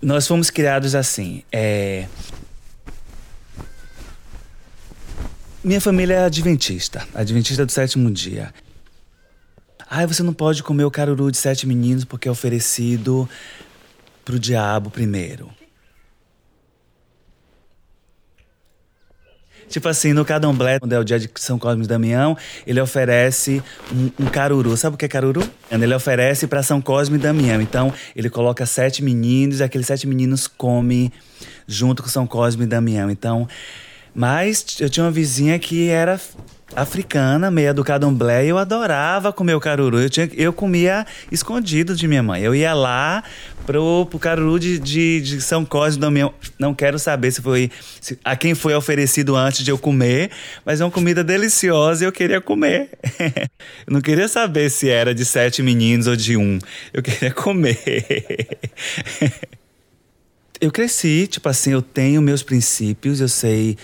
Nós 0.00 0.26
fomos 0.26 0.50
criados 0.50 0.94
assim. 0.94 1.42
É... 1.50 2.06
Minha 5.62 5.80
família 5.80 6.14
é 6.14 6.24
adventista, 6.24 7.06
adventista 7.14 7.66
do 7.66 7.72
sétimo 7.72 8.10
dia. 8.10 8.54
Ah, 9.90 10.06
você 10.06 10.22
não 10.22 10.32
pode 10.32 10.62
comer 10.62 10.84
o 10.84 10.90
caruru 10.90 11.30
de 11.30 11.36
sete 11.36 11.66
meninos 11.66 12.04
porque 12.04 12.28
é 12.28 12.30
oferecido 12.30 13.28
pro 14.24 14.38
diabo 14.38 14.90
primeiro. 14.90 15.50
Tipo 19.68 19.88
assim, 19.88 20.12
no 20.12 20.24
Cadomblé, 20.24 20.78
quando 20.78 20.92
é 20.92 20.98
o 20.98 21.04
dia 21.04 21.18
de 21.18 21.30
São 21.36 21.58
Cosme 21.58 21.84
e 21.84 21.86
Damião, 21.86 22.36
ele 22.66 22.80
oferece 22.80 23.62
um, 23.92 24.24
um 24.24 24.26
caruru. 24.26 24.76
Sabe 24.76 24.94
o 24.94 24.98
que 24.98 25.04
é 25.04 25.08
caruru? 25.08 25.42
Ele 25.70 25.94
oferece 25.94 26.46
para 26.46 26.62
São 26.62 26.80
Cosme 26.80 27.16
e 27.16 27.20
Damião. 27.20 27.60
Então, 27.60 27.92
ele 28.16 28.30
coloca 28.30 28.64
sete 28.66 29.02
meninos 29.02 29.60
e 29.60 29.62
aqueles 29.62 29.86
sete 29.86 30.06
meninos 30.06 30.46
comem 30.46 31.12
junto 31.66 32.02
com 32.02 32.08
São 32.08 32.26
Cosme 32.26 32.64
e 32.64 32.66
Damião. 32.66 33.10
Então, 33.10 33.46
mas 34.14 34.76
eu 34.80 34.88
tinha 34.88 35.04
uma 35.04 35.12
vizinha 35.12 35.58
que 35.58 35.88
era 35.88 36.18
africana, 36.76 37.50
meia 37.50 37.72
do 37.72 37.82
candomblé, 37.82 38.44
eu 38.44 38.58
adorava 38.58 39.32
comer 39.32 39.54
o 39.54 39.60
caruru. 39.60 40.00
Eu, 40.00 40.10
tinha, 40.10 40.28
eu 40.34 40.52
comia 40.52 41.06
escondido 41.32 41.96
de 41.96 42.06
minha 42.06 42.22
mãe. 42.22 42.42
Eu 42.42 42.54
ia 42.54 42.74
lá 42.74 43.24
pro, 43.66 44.06
pro 44.06 44.18
caruru 44.18 44.58
de, 44.58 44.78
de, 44.78 45.20
de 45.20 45.40
São 45.40 45.64
Cosme 45.64 46.00
do 46.00 46.10
meu. 46.10 46.32
Não 46.58 46.74
quero 46.74 46.98
saber 46.98 47.32
se 47.32 47.40
foi 47.40 47.70
se, 48.00 48.18
a 48.24 48.36
quem 48.36 48.54
foi 48.54 48.74
oferecido 48.74 49.34
antes 49.34 49.64
de 49.64 49.70
eu 49.70 49.78
comer, 49.78 50.30
mas 50.64 50.80
é 50.80 50.84
uma 50.84 50.90
comida 50.90 51.24
deliciosa 51.24 52.04
e 52.04 52.06
eu 52.06 52.12
queria 52.12 52.40
comer. 52.40 52.90
eu 53.86 53.92
não 53.92 54.00
queria 54.00 54.28
saber 54.28 54.70
se 54.70 54.88
era 54.90 55.14
de 55.14 55.24
sete 55.24 55.62
meninos 55.62 56.06
ou 56.06 56.16
de 56.16 56.36
um. 56.36 56.58
Eu 56.92 57.02
queria 57.02 57.32
comer. 57.32 58.58
eu 60.60 60.70
cresci, 60.70 61.26
tipo 61.26 61.48
assim, 61.48 61.72
eu 61.72 61.82
tenho 61.82 62.20
meus 62.20 62.42
princípios, 62.42 63.20
eu 63.20 63.28
sei 63.28 63.76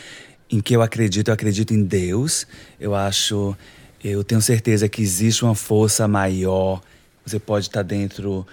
em 0.55 0.61
que 0.61 0.77
eu 0.77 0.83
acredito, 0.83 1.29
eu 1.29 1.35
acredito 1.35 1.75
em 1.75 1.83
Deus. 1.83 2.47
Eu 2.79 2.95
acho, 2.95 3.57
eu 4.03 4.23
tenho 4.23 4.41
certeza 4.41 4.89
que 4.89 5.03
existe 5.03 5.45
uma 5.45 5.55
força 5.55 6.07
maior. 6.07 6.81
Você 7.27 7.41
pode 7.41 7.67
estar 7.67 7.83
dentro 7.83 8.47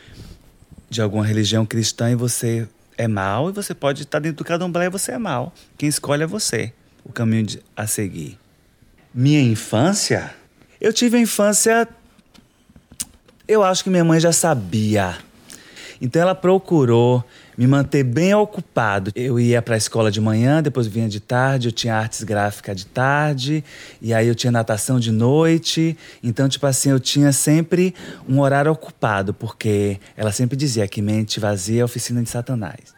de 0.89 0.99
alguma 0.99 1.23
religião 1.23 1.63
cristã 1.63 2.09
e 2.09 2.15
você 2.15 2.67
é 2.97 3.07
mal, 3.07 3.49
e 3.49 3.53
você 3.53 3.73
pode 3.75 4.01
estar 4.01 4.19
dentro 4.19 4.37
do 4.37 4.43
candomblé 4.43 4.85
e 4.85 4.89
você 4.89 5.11
é 5.11 5.17
mal. 5.17 5.53
Quem 5.77 5.87
escolhe 5.87 6.23
é 6.23 6.27
você, 6.27 6.73
o 7.03 7.11
caminho 7.11 7.43
de, 7.43 7.61
a 7.75 7.85
seguir. 7.85 8.37
Minha 9.13 9.41
infância? 9.41 10.33
Eu 10.79 10.91
tive 10.91 11.17
a 11.17 11.19
infância. 11.19 11.87
Eu 13.47 13.63
acho 13.63 13.83
que 13.83 13.91
minha 13.91 14.03
mãe 14.03 14.19
já 14.19 14.31
sabia. 14.31 15.17
Então 16.01 16.19
ela 16.19 16.33
procurou 16.33 17.23
me 17.61 17.67
manter 17.67 18.03
bem 18.03 18.33
ocupado. 18.33 19.11
Eu 19.15 19.39
ia 19.39 19.61
para 19.61 19.75
a 19.75 19.77
escola 19.77 20.09
de 20.09 20.19
manhã, 20.19 20.63
depois 20.63 20.87
vinha 20.87 21.07
de 21.07 21.19
tarde, 21.19 21.67
eu 21.67 21.71
tinha 21.71 21.95
artes 21.95 22.23
gráficas 22.23 22.75
de 22.75 22.87
tarde, 22.87 23.63
e 24.01 24.15
aí 24.15 24.27
eu 24.27 24.33
tinha 24.33 24.49
natação 24.49 24.99
de 24.99 25.11
noite. 25.11 25.95
Então, 26.23 26.49
tipo 26.49 26.65
assim, 26.65 26.89
eu 26.89 26.99
tinha 26.99 27.31
sempre 27.31 27.93
um 28.27 28.39
horário 28.39 28.71
ocupado, 28.71 29.31
porque 29.31 29.99
ela 30.17 30.31
sempre 30.31 30.57
dizia 30.57 30.87
que 30.87 31.03
mente 31.03 31.39
vazia 31.39 31.81
é 31.81 31.85
oficina 31.85 32.23
de 32.23 32.31
Satanás. 32.31 32.95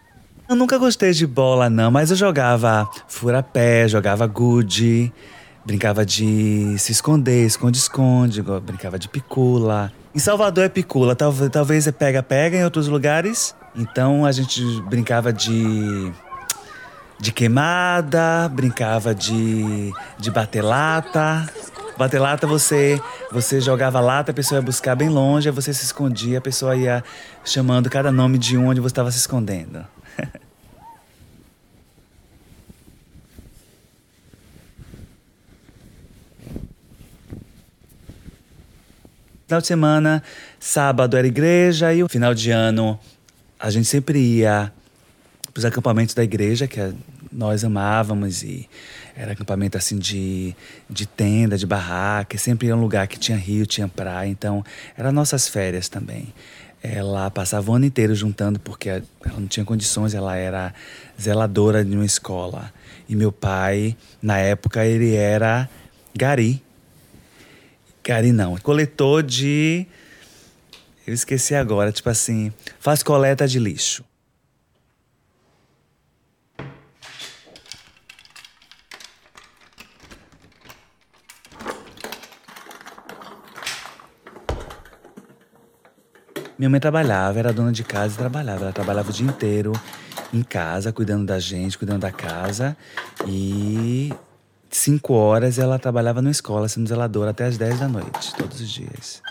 Eu 0.47 0.55
nunca 0.55 0.77
gostei 0.77 1.11
de 1.11 1.27
bola, 1.27 1.69
não, 1.69 1.91
mas 1.91 2.09
eu 2.09 2.15
jogava 2.15 2.89
fura-pé, 3.05 3.85
jogava 3.89 4.25
gude, 4.27 5.11
brincava 5.65 6.05
de 6.05 6.77
se 6.77 6.93
esconder, 6.93 7.45
esconde-esconde, 7.45 8.41
brincava 8.41 8.97
de 8.97 9.09
picula. 9.09 9.91
Em 10.15 10.19
Salvador 10.19 10.63
é 10.63 10.69
picula, 10.69 11.17
talvez, 11.17 11.51
talvez 11.51 11.85
é 11.85 11.91
pega-pega 11.91 12.55
em 12.55 12.63
outros 12.63 12.87
lugares. 12.87 13.53
Então 13.75 14.25
a 14.25 14.31
gente 14.31 14.61
brincava 14.83 15.33
de 15.33 16.11
de 17.23 17.31
queimada, 17.31 18.49
brincava 18.49 19.15
de, 19.15 19.93
de 20.19 20.29
bater 20.29 20.61
lata. 20.61 21.49
Bater 21.97 22.19
lata, 22.19 22.45
você, 22.45 22.99
você 23.31 23.61
jogava 23.61 24.01
lata, 24.01 24.31
a 24.31 24.33
pessoa 24.33 24.59
ia 24.59 24.61
buscar 24.61 24.93
bem 24.93 25.07
longe, 25.07 25.47
aí 25.47 25.55
você 25.55 25.73
se 25.73 25.85
escondia, 25.85 26.39
a 26.39 26.41
pessoa 26.41 26.75
ia 26.75 27.01
chamando 27.45 27.89
cada 27.89 28.11
nome 28.11 28.37
de 28.37 28.57
onde 28.57 28.81
você 28.81 28.91
estava 28.91 29.09
se 29.09 29.19
escondendo. 29.19 29.85
Final 39.47 39.61
de 39.61 39.67
semana, 39.67 40.23
sábado 40.59 41.15
era 41.15 41.27
igreja 41.27 41.93
e 41.93 42.03
o 42.03 42.09
final 42.09 42.33
de 42.33 42.49
ano 42.49 42.99
a 43.63 43.69
gente 43.69 43.87
sempre 43.87 44.19
ia 44.19 44.73
para 45.53 45.59
os 45.59 45.63
acampamentos 45.63 46.13
da 46.13 46.21
igreja, 46.21 46.67
que 46.67 46.93
nós 47.31 47.63
amávamos, 47.63 48.43
e 48.43 48.67
era 49.15 49.31
acampamento 49.31 49.77
assim 49.77 49.97
de, 49.97 50.53
de 50.89 51.05
tenda, 51.05 51.57
de 51.57 51.65
barraca, 51.65 52.37
sempre 52.37 52.67
ia 52.67 52.75
um 52.75 52.81
lugar 52.81 53.07
que 53.07 53.17
tinha 53.17 53.37
rio, 53.37 53.65
tinha 53.65 53.87
praia, 53.87 54.27
então 54.27 54.65
eram 54.97 55.13
nossas 55.13 55.47
férias 55.47 55.87
também. 55.87 56.33
Ela 56.83 57.31
passava 57.31 57.71
o 57.71 57.73
ano 57.73 57.85
inteiro 57.85 58.13
juntando, 58.13 58.59
porque 58.59 58.89
ela 58.89 59.03
não 59.39 59.47
tinha 59.47 59.65
condições, 59.65 60.13
ela 60.13 60.35
era 60.35 60.73
zeladora 61.21 61.85
de 61.85 61.95
uma 61.95 62.05
escola. 62.05 62.69
E 63.07 63.15
meu 63.15 63.31
pai, 63.31 63.95
na 64.21 64.39
época, 64.39 64.85
ele 64.85 65.15
era 65.15 65.69
gari, 66.13 66.61
Gari 68.03 68.33
não, 68.33 68.57
coletor 68.57 69.23
de. 69.23 69.87
Eu 71.05 71.13
esqueci 71.13 71.53
agora, 71.53 71.91
tipo 71.91 72.09
assim, 72.09 72.53
faz 72.79 73.03
coleta 73.03 73.45
de 73.45 73.59
lixo. 73.59 74.05
Minha 86.57 86.69
mãe 86.69 86.79
trabalhava, 86.79 87.39
era 87.39 87.51
dona 87.51 87.73
de 87.73 87.83
casa 87.83 88.13
e 88.13 88.17
trabalhava. 88.17 88.63
Ela 88.63 88.71
trabalhava 88.71 89.09
o 89.09 89.13
dia 89.13 89.25
inteiro 89.25 89.73
em 90.33 90.41
casa, 90.41 90.93
cuidando 90.93 91.25
da 91.25 91.37
gente, 91.37 91.77
cuidando 91.77 92.01
da 92.01 92.11
casa. 92.11 92.77
E 93.27 94.13
cinco 94.69 95.13
horas 95.13 95.59
ela 95.59 95.77
trabalhava 95.77 96.21
na 96.21 96.31
escola, 96.31 96.69
sendo 96.69 96.87
zeladora 96.87 97.31
até 97.31 97.43
as 97.45 97.57
10 97.57 97.79
da 97.81 97.87
noite, 97.89 98.33
todos 98.35 98.61
os 98.61 98.69
dias. 98.69 99.22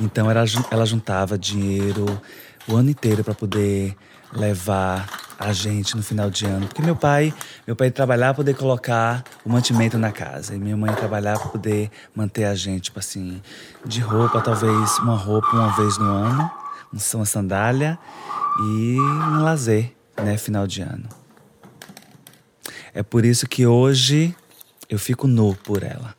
Então 0.00 0.30
ela, 0.30 0.44
ela 0.70 0.86
juntava 0.86 1.38
dinheiro 1.38 2.20
o 2.68 2.76
ano 2.76 2.90
inteiro 2.90 3.22
para 3.24 3.34
poder 3.34 3.96
levar 4.32 5.08
a 5.38 5.52
gente 5.52 5.96
no 5.96 6.02
final 6.02 6.30
de 6.30 6.46
ano. 6.46 6.66
Porque 6.66 6.82
meu 6.82 6.94
pai, 6.96 7.34
meu 7.66 7.74
pai 7.74 7.90
trabalhava 7.90 8.34
para 8.34 8.44
poder 8.44 8.54
colocar 8.54 9.24
o 9.44 9.50
mantimento 9.50 9.98
na 9.98 10.12
casa. 10.12 10.54
E 10.54 10.58
minha 10.58 10.76
mãe 10.76 10.94
trabalhava 10.94 11.40
para 11.40 11.50
poder 11.50 11.90
manter 12.14 12.44
a 12.44 12.54
gente, 12.54 12.84
tipo 12.84 12.98
assim, 12.98 13.42
de 13.84 14.00
roupa, 14.00 14.40
talvez 14.40 14.98
uma 14.98 15.16
roupa 15.16 15.48
uma 15.52 15.76
vez 15.76 15.98
no 15.98 16.04
ano, 16.04 16.50
uma 16.92 17.26
sandália 17.26 17.98
e 18.60 18.96
um 19.00 19.42
lazer, 19.42 19.92
né, 20.16 20.36
final 20.36 20.66
de 20.66 20.82
ano. 20.82 21.08
É 22.94 23.02
por 23.02 23.24
isso 23.24 23.48
que 23.48 23.66
hoje 23.66 24.34
eu 24.88 24.98
fico 24.98 25.26
nu 25.26 25.54
por 25.56 25.82
ela. 25.82 26.14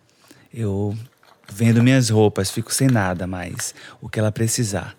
Eu 0.53 0.97
vendo 1.51 1.83
minhas 1.83 2.09
roupas, 2.09 2.51
fico 2.51 2.73
sem 2.73 2.87
nada 2.87 3.27
mais, 3.27 3.73
o 4.01 4.09
que 4.09 4.19
ela 4.19 4.31
precisar. 4.31 4.95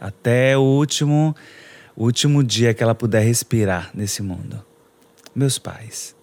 Até 0.00 0.56
o 0.56 0.62
último, 0.62 1.34
o 1.94 2.04
último 2.04 2.42
dia 2.42 2.74
que 2.74 2.82
ela 2.82 2.94
puder 2.94 3.22
respirar 3.22 3.90
nesse 3.94 4.22
mundo. 4.22 4.64
Meus 5.34 5.58
pais. 5.58 6.14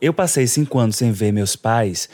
Eu 0.00 0.12
passei 0.12 0.46
cinco 0.46 0.78
anos 0.78 0.96
sem 0.96 1.10
ver 1.10 1.32
meus 1.32 1.56
pais 1.56 2.08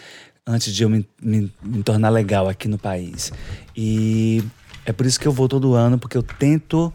antes 0.47 0.73
de 0.75 0.83
eu 0.83 0.89
me, 0.89 1.09
me, 1.21 1.53
me 1.63 1.83
tornar 1.83 2.11
legal 2.11 2.49
aqui 2.49 2.69
no 2.69 2.79
país. 2.79 3.33
E 3.77 4.43
é 4.85 4.93
por 4.93 5.07
isso 5.07 5.19
que 5.19 5.27
eu 5.27 5.33
vou 5.33 5.49
todo 5.49 5.75
ano, 5.75 5.99
porque 5.99 6.17
eu 6.17 6.23
tento 6.23 6.93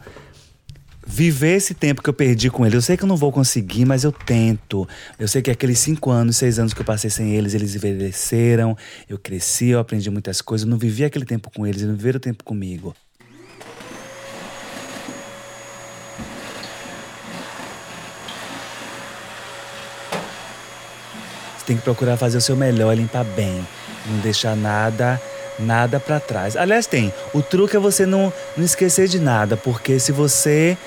viver 1.05 1.55
esse 1.55 1.73
tempo 1.73 2.01
que 2.01 2.09
eu 2.09 2.13
perdi 2.13 2.49
com 2.49 2.65
eles. 2.65 2.73
Eu 2.73 2.81
sei 2.81 2.97
que 2.97 3.03
eu 3.03 3.07
não 3.07 3.15
vou 3.15 3.31
conseguir, 3.31 3.85
mas 3.85 4.03
eu 4.03 4.11
tento. 4.11 4.87
Eu 5.19 5.27
sei 5.27 5.41
que 5.41 5.51
aqueles 5.51 5.79
cinco 5.79 6.09
anos, 6.09 6.37
seis 6.37 6.57
anos 6.57 6.73
que 6.73 6.81
eu 6.81 6.85
passei 6.85 7.09
sem 7.09 7.35
eles, 7.35 7.53
eles 7.53 7.75
envelheceram, 7.75 8.75
eu 9.07 9.17
cresci, 9.17 9.67
eu 9.67 9.79
aprendi 9.79 10.09
muitas 10.09 10.41
coisas. 10.41 10.65
Eu 10.65 10.71
não 10.71 10.77
vivi 10.77 11.05
aquele 11.05 11.25
tempo 11.25 11.51
com 11.53 11.65
eles, 11.65 11.81
eles 11.81 11.89
não 11.89 11.95
viveram 11.95 12.17
o 12.17 12.21
tempo 12.21 12.43
comigo. 12.43 12.95
Você 21.57 21.65
tem 21.65 21.77
que 21.77 21.83
procurar 21.83 22.17
fazer 22.17 22.37
o 22.37 22.41
seu 22.41 22.55
melhor, 22.55 22.95
limpar 22.95 23.23
bem, 23.23 23.65
não 24.07 24.19
deixar 24.19 24.55
nada 24.55 25.19
nada 25.59 25.99
para 25.99 26.19
trás. 26.19 26.55
Aliás, 26.55 26.85
tem. 26.85 27.13
O 27.33 27.41
truque 27.41 27.75
é 27.75 27.79
você 27.79 28.05
não, 28.05 28.31
não 28.55 28.65
esquecer 28.65 29.07
de 29.07 29.19
nada, 29.19 29.57
porque 29.57 29.99
se 29.99 30.11
você 30.11 30.77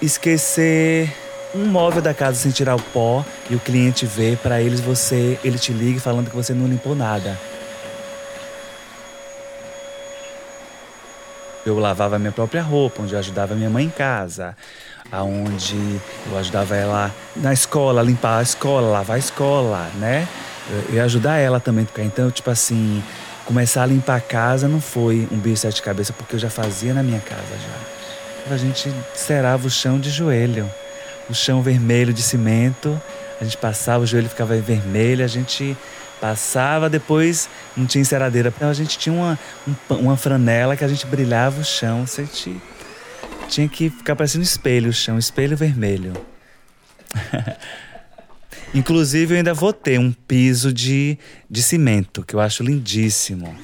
esquecer 0.00 1.12
um 1.54 1.64
móvel 1.66 2.00
da 2.00 2.14
casa 2.14 2.38
sem 2.38 2.50
tirar 2.50 2.76
o 2.76 2.82
pó 2.82 3.24
e 3.48 3.54
o 3.54 3.58
cliente 3.58 4.06
vê, 4.06 4.36
para 4.40 4.60
eles 4.60 4.80
você, 4.80 5.38
ele 5.42 5.58
te 5.58 5.72
liga 5.72 6.00
falando 6.00 6.30
que 6.30 6.36
você 6.36 6.54
não 6.54 6.66
limpou 6.66 6.94
nada. 6.94 7.38
Eu 11.64 11.78
lavava 11.78 12.18
minha 12.18 12.32
própria 12.32 12.62
roupa, 12.62 13.02
onde 13.02 13.12
eu 13.12 13.18
ajudava 13.18 13.54
minha 13.54 13.68
mãe 13.68 13.84
em 13.84 13.90
casa, 13.90 14.56
aonde 15.12 16.00
eu 16.30 16.38
ajudava 16.38 16.74
ela 16.74 17.14
na 17.36 17.52
escola, 17.52 18.02
limpar 18.02 18.38
a 18.38 18.42
escola, 18.42 18.88
lavar 18.88 19.16
a 19.16 19.18
escola, 19.18 19.90
né? 19.96 20.26
Ia 20.90 21.04
ajudar 21.04 21.36
ela 21.36 21.60
também, 21.60 21.86
então, 21.98 22.30
tipo 22.30 22.48
assim, 22.48 23.02
começar 23.50 23.82
a 23.82 23.86
limpar 23.86 24.14
a 24.14 24.20
casa 24.20 24.68
não 24.68 24.80
foi 24.80 25.26
um 25.28 25.36
bicho 25.36 25.62
sete 25.62 25.82
cabeças, 25.82 26.14
porque 26.14 26.36
eu 26.36 26.38
já 26.38 26.48
fazia 26.48 26.94
na 26.94 27.02
minha 27.02 27.18
casa 27.18 27.42
já. 28.46 28.54
A 28.54 28.56
gente 28.56 28.94
cerava 29.12 29.66
o 29.66 29.70
chão 29.70 29.98
de 29.98 30.08
joelho, 30.08 30.70
o 31.28 31.34
chão 31.34 31.60
vermelho 31.60 32.12
de 32.12 32.22
cimento, 32.22 33.00
a 33.40 33.44
gente 33.44 33.56
passava, 33.56 34.04
o 34.04 34.06
joelho 34.06 34.28
ficava 34.28 34.56
vermelho, 34.56 35.24
a 35.24 35.26
gente 35.26 35.76
passava, 36.20 36.88
depois 36.88 37.48
não 37.76 37.86
tinha 37.86 38.02
enceradeira. 38.02 38.52
Então 38.56 38.70
a 38.70 38.72
gente 38.72 38.96
tinha 38.96 39.12
uma, 39.12 39.36
uma 39.90 40.16
franela 40.16 40.76
que 40.76 40.84
a 40.84 40.88
gente 40.88 41.04
brilhava 41.04 41.60
o 41.60 41.64
chão, 41.64 42.06
você 42.06 42.24
tinha 43.48 43.68
que 43.68 43.90
ficar 43.90 44.14
parecendo 44.14 44.44
espelho 44.44 44.90
o 44.90 44.92
chão, 44.92 45.18
espelho 45.18 45.56
vermelho. 45.56 46.12
Inclusive, 48.72 49.34
eu 49.34 49.38
ainda 49.38 49.52
vou 49.52 49.72
ter 49.72 49.98
um 49.98 50.12
piso 50.12 50.72
de, 50.72 51.18
de 51.48 51.62
cimento, 51.62 52.22
que 52.22 52.34
eu 52.34 52.40
acho 52.40 52.62
lindíssimo. 52.62 53.56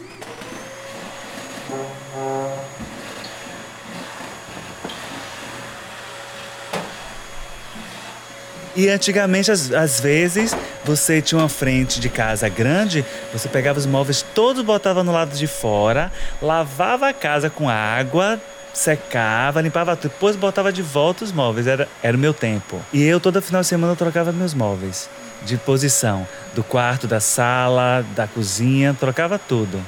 E 8.74 8.90
antigamente, 8.90 9.50
às, 9.50 9.72
às, 9.72 10.00
vezes, 10.00 10.54
você 10.84 11.22
tinha 11.22 11.38
uma 11.38 11.48
frente 11.48 11.98
de 11.98 12.10
casa 12.10 12.46
grande, 12.46 13.02
você 13.32 13.48
pegava 13.48 13.78
os 13.78 13.86
móveis 13.86 14.20
todos, 14.34 14.62
botava 14.62 15.02
no 15.02 15.12
lado 15.12 15.34
de 15.34 15.46
fora, 15.46 16.12
lavava 16.42 17.08
a 17.08 17.14
casa 17.14 17.48
com 17.48 17.70
água, 17.70 18.38
secava, 18.76 19.62
limpava 19.62 19.96
tudo, 19.96 20.12
depois 20.12 20.36
botava 20.36 20.70
de 20.70 20.82
volta 20.82 21.24
os 21.24 21.32
móveis, 21.32 21.66
era, 21.66 21.88
era 22.02 22.14
o 22.14 22.20
meu 22.20 22.34
tempo. 22.34 22.80
E 22.92 23.02
eu 23.02 23.18
toda 23.18 23.40
final 23.40 23.62
de 23.62 23.66
semana 23.66 23.96
trocava 23.96 24.30
meus 24.32 24.52
móveis 24.52 25.08
de 25.44 25.56
posição, 25.56 26.26
do 26.54 26.62
quarto, 26.62 27.06
da 27.06 27.18
sala, 27.18 28.04
da 28.14 28.26
cozinha, 28.26 28.94
trocava 28.98 29.38
tudo. 29.38 29.80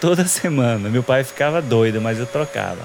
Toda 0.00 0.24
semana. 0.28 0.88
Meu 0.88 1.02
pai 1.02 1.24
ficava 1.24 1.60
doido, 1.60 2.00
mas 2.00 2.18
eu 2.18 2.26
trocava. 2.26 2.82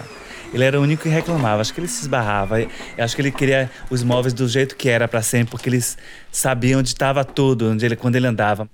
Ele 0.53 0.63
era 0.63 0.79
o 0.79 0.83
único 0.83 1.03
que 1.03 1.09
reclamava. 1.09 1.61
Acho 1.61 1.73
que 1.73 1.79
ele 1.79 1.87
se 1.87 2.01
esbarrava. 2.01 2.61
Eu 2.61 2.69
acho 2.97 3.15
que 3.15 3.21
ele 3.21 3.31
queria 3.31 3.69
os 3.89 4.03
móveis 4.03 4.33
do 4.33 4.47
jeito 4.47 4.75
que 4.75 4.89
era 4.89 5.07
para 5.07 5.21
sempre, 5.21 5.51
porque 5.51 5.69
eles 5.69 5.97
sabiam 6.31 6.79
onde 6.79 6.89
estava 6.89 7.23
tudo, 7.25 7.69
onde 7.69 7.85
ele, 7.85 7.95
quando 7.95 8.15
ele 8.15 8.27
andava. 8.27 8.69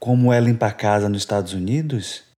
Como 0.00 0.32
é 0.32 0.40
limpar 0.40 0.72
casa 0.72 1.08
nos 1.08 1.18
Estados 1.18 1.52
Unidos? 1.52 2.31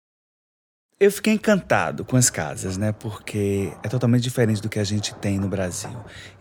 Eu 1.03 1.11
fiquei 1.11 1.33
encantado 1.33 2.05
com 2.05 2.17
as 2.17 2.31
casas, 2.31 2.77
né? 2.77 2.93
Porque 2.93 3.73
é 3.83 3.89
totalmente 3.89 4.23
diferente 4.23 4.63
do 4.63 4.69
que 4.69 4.79
a 4.79 4.85
gente 4.85 5.13
tem 5.17 5.37
no 5.37 5.49
Brasil. 5.49 5.91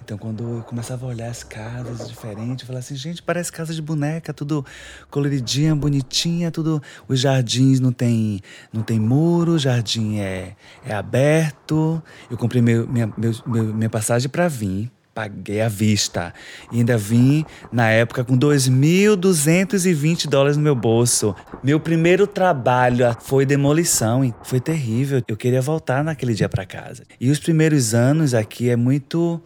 Então, 0.04 0.19
quando 0.19 0.58
eu 0.58 0.62
começava 0.62 1.04
a 1.04 1.10
olhar 1.10 1.32
as 1.32 1.41
casas 1.41 2.08
diferentes, 2.08 2.62
eu 2.62 2.67
falava 2.67 2.86
assim, 2.86 2.95
gente, 2.95 3.24
parece 3.24 3.52
casa 3.52 3.74
de 3.74 3.82
boneca, 3.82 4.32
tudo 4.32 4.63
coloridinha, 5.10 5.76
bonitinha, 5.76 6.52
tudo. 6.52 6.80
Os 7.08 7.19
jardins 7.19 7.80
não 7.80 7.91
tem, 7.91 8.39
não 8.71 8.84
tem 8.84 9.00
muro, 9.00 9.54
o 9.54 9.58
jardim 9.58 10.19
é, 10.19 10.56
é 10.86 10.93
aberto. 10.93 12.00
Eu 12.30 12.38
comprei 12.38 12.62
meu, 12.62 12.88
minha, 12.88 13.12
meu, 13.17 13.34
minha 13.74 13.89
passagem 13.89 14.30
para 14.30 14.47
vir 14.47 14.91
paguei 15.13 15.62
à 15.62 15.67
vista. 15.67 16.34
E 16.71 16.78
ainda 16.78 16.97
vim, 16.97 17.45
na 17.71 17.89
época, 17.89 18.24
com 18.24 18.38
2.220 18.38 20.28
dólares 20.28 20.58
no 20.58 20.63
meu 20.63 20.76
bolso. 20.76 21.36
Meu 21.63 21.80
primeiro 21.80 22.26
trabalho 22.26 23.15
foi 23.21 23.45
demolição 23.45 24.24
e 24.24 24.34
foi 24.43 24.60
terrível. 24.60 25.21
Eu 25.28 25.38
queria 25.38 25.62
voltar 25.62 26.04
naquele 26.04 26.34
dia 26.34 26.50
para 26.50 26.65
casa. 26.65 27.04
E 27.19 27.30
os 27.30 27.39
primeiros 27.39 27.93
anos 27.93 28.34
aqui 28.34 28.69
é 28.69 28.76
muito 28.76 29.41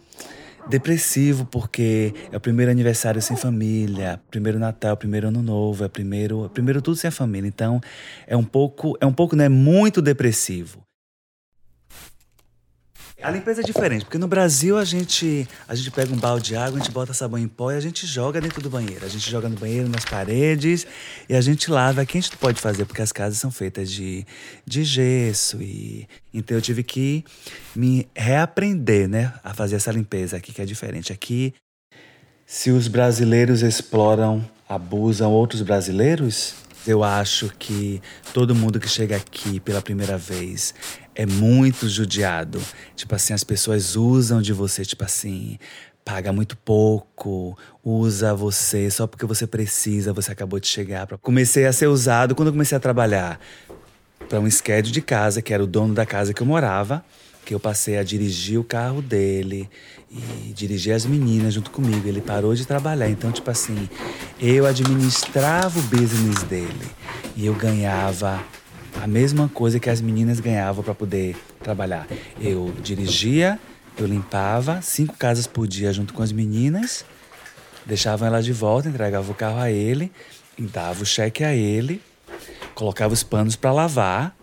depressivo 0.68 1.44
porque 1.44 2.12
é 2.30 2.36
o 2.36 2.40
primeiro 2.40 2.70
aniversário 2.70 3.22
sem 3.22 3.36
família, 3.36 4.20
primeiro 4.30 4.58
Natal, 4.58 4.96
primeiro 4.96 5.28
Ano 5.28 5.42
Novo, 5.42 5.84
é 5.84 5.88
primeiro, 5.88 6.50
primeiro 6.52 6.82
tudo 6.82 6.96
sem 6.96 7.08
a 7.08 7.12
família. 7.12 7.48
Então 7.48 7.80
é 8.26 8.36
um 8.36 8.44
pouco, 8.44 8.96
é 9.00 9.06
um 9.06 9.12
pouco, 9.12 9.36
né, 9.36 9.48
muito 9.48 10.02
depressivo. 10.02 10.85
A 13.26 13.30
limpeza 13.32 13.60
é 13.60 13.64
diferente, 13.64 14.04
porque 14.04 14.18
no 14.18 14.28
Brasil 14.28 14.78
a 14.78 14.84
gente, 14.84 15.48
a 15.66 15.74
gente 15.74 15.90
pega 15.90 16.14
um 16.14 16.16
balde 16.16 16.50
de 16.50 16.56
água, 16.56 16.78
a 16.78 16.80
gente 16.80 16.92
bota 16.92 17.12
sabão 17.12 17.40
em 17.40 17.48
pó 17.48 17.72
e 17.72 17.76
a 17.76 17.80
gente 17.80 18.06
joga 18.06 18.40
dentro 18.40 18.62
do 18.62 18.70
banheiro. 18.70 19.04
A 19.04 19.08
gente 19.08 19.28
joga 19.28 19.48
no 19.48 19.56
banheiro, 19.56 19.88
nas 19.88 20.04
paredes 20.04 20.86
e 21.28 21.34
a 21.34 21.40
gente 21.40 21.68
lava. 21.68 22.02
Aqui 22.02 22.18
a 22.18 22.20
gente 22.20 22.30
não 22.30 22.38
pode 22.38 22.60
fazer, 22.60 22.84
porque 22.84 23.02
as 23.02 23.10
casas 23.10 23.36
são 23.36 23.50
feitas 23.50 23.90
de, 23.90 24.24
de 24.64 24.84
gesso. 24.84 25.60
e 25.60 26.06
Então 26.32 26.56
eu 26.56 26.62
tive 26.62 26.84
que 26.84 27.24
me 27.74 28.06
reaprender 28.14 29.08
né, 29.08 29.32
a 29.42 29.52
fazer 29.52 29.74
essa 29.74 29.90
limpeza 29.90 30.36
aqui, 30.36 30.52
que 30.52 30.62
é 30.62 30.64
diferente. 30.64 31.12
Aqui, 31.12 31.52
se 32.46 32.70
os 32.70 32.86
brasileiros 32.86 33.60
exploram, 33.60 34.48
abusam 34.68 35.32
outros 35.32 35.62
brasileiros, 35.62 36.54
eu 36.86 37.02
acho 37.02 37.50
que 37.58 38.00
todo 38.32 38.54
mundo 38.54 38.78
que 38.78 38.88
chega 38.88 39.16
aqui 39.16 39.58
pela 39.58 39.82
primeira 39.82 40.16
vez 40.16 40.72
é 41.16 41.26
muito 41.26 41.88
judiado. 41.88 42.60
Tipo 42.94 43.14
assim, 43.14 43.32
as 43.32 43.42
pessoas 43.42 43.96
usam 43.96 44.40
de 44.40 44.52
você, 44.52 44.84
tipo 44.84 45.02
assim, 45.02 45.58
paga 46.04 46.32
muito 46.32 46.56
pouco, 46.58 47.58
usa 47.82 48.34
você 48.34 48.88
só 48.90 49.06
porque 49.06 49.26
você 49.26 49.46
precisa, 49.46 50.12
você 50.12 50.30
acabou 50.30 50.60
de 50.60 50.68
chegar. 50.68 51.08
Comecei 51.18 51.66
a 51.66 51.72
ser 51.72 51.88
usado 51.88 52.34
quando 52.34 52.48
eu 52.48 52.52
comecei 52.52 52.76
a 52.76 52.80
trabalhar 52.80 53.40
para 54.28 54.38
um 54.38 54.48
schedule 54.50 54.92
de 54.92 55.00
casa, 55.00 55.42
que 55.42 55.52
era 55.52 55.64
o 55.64 55.66
dono 55.66 55.94
da 55.94 56.06
casa 56.06 56.32
que 56.32 56.42
eu 56.42 56.46
morava 56.46 57.04
que 57.46 57.54
eu 57.54 57.60
passei 57.60 57.96
a 57.96 58.02
dirigir 58.02 58.58
o 58.58 58.64
carro 58.64 59.00
dele 59.00 59.70
e 60.10 60.52
dirigir 60.52 60.92
as 60.92 61.06
meninas 61.06 61.54
junto 61.54 61.70
comigo. 61.70 62.08
Ele 62.08 62.20
parou 62.20 62.52
de 62.56 62.66
trabalhar. 62.66 63.08
Então, 63.08 63.30
tipo 63.30 63.48
assim, 63.48 63.88
eu 64.40 64.66
administrava 64.66 65.78
o 65.78 65.82
business 65.82 66.42
dele 66.42 66.90
e 67.36 67.46
eu 67.46 67.54
ganhava 67.54 68.42
a 69.02 69.06
mesma 69.06 69.48
coisa 69.48 69.78
que 69.78 69.90
as 69.90 70.00
meninas 70.00 70.40
ganhavam 70.40 70.82
para 70.82 70.94
poder 70.94 71.36
trabalhar. 71.62 72.06
Eu 72.40 72.72
dirigia, 72.82 73.58
eu 73.98 74.06
limpava 74.06 74.80
cinco 74.82 75.16
casas 75.16 75.46
por 75.46 75.66
dia 75.66 75.92
junto 75.92 76.12
com 76.12 76.22
as 76.22 76.32
meninas, 76.32 77.04
deixava 77.84 78.26
elas 78.26 78.44
de 78.44 78.52
volta, 78.52 78.88
entregava 78.88 79.30
o 79.30 79.34
carro 79.34 79.58
a 79.58 79.70
ele, 79.70 80.10
dava 80.58 81.02
o 81.02 81.06
cheque 81.06 81.44
a 81.44 81.54
ele, 81.54 82.02
colocava 82.74 83.12
os 83.14 83.22
panos 83.22 83.56
para 83.56 83.72
lavar 83.72 84.36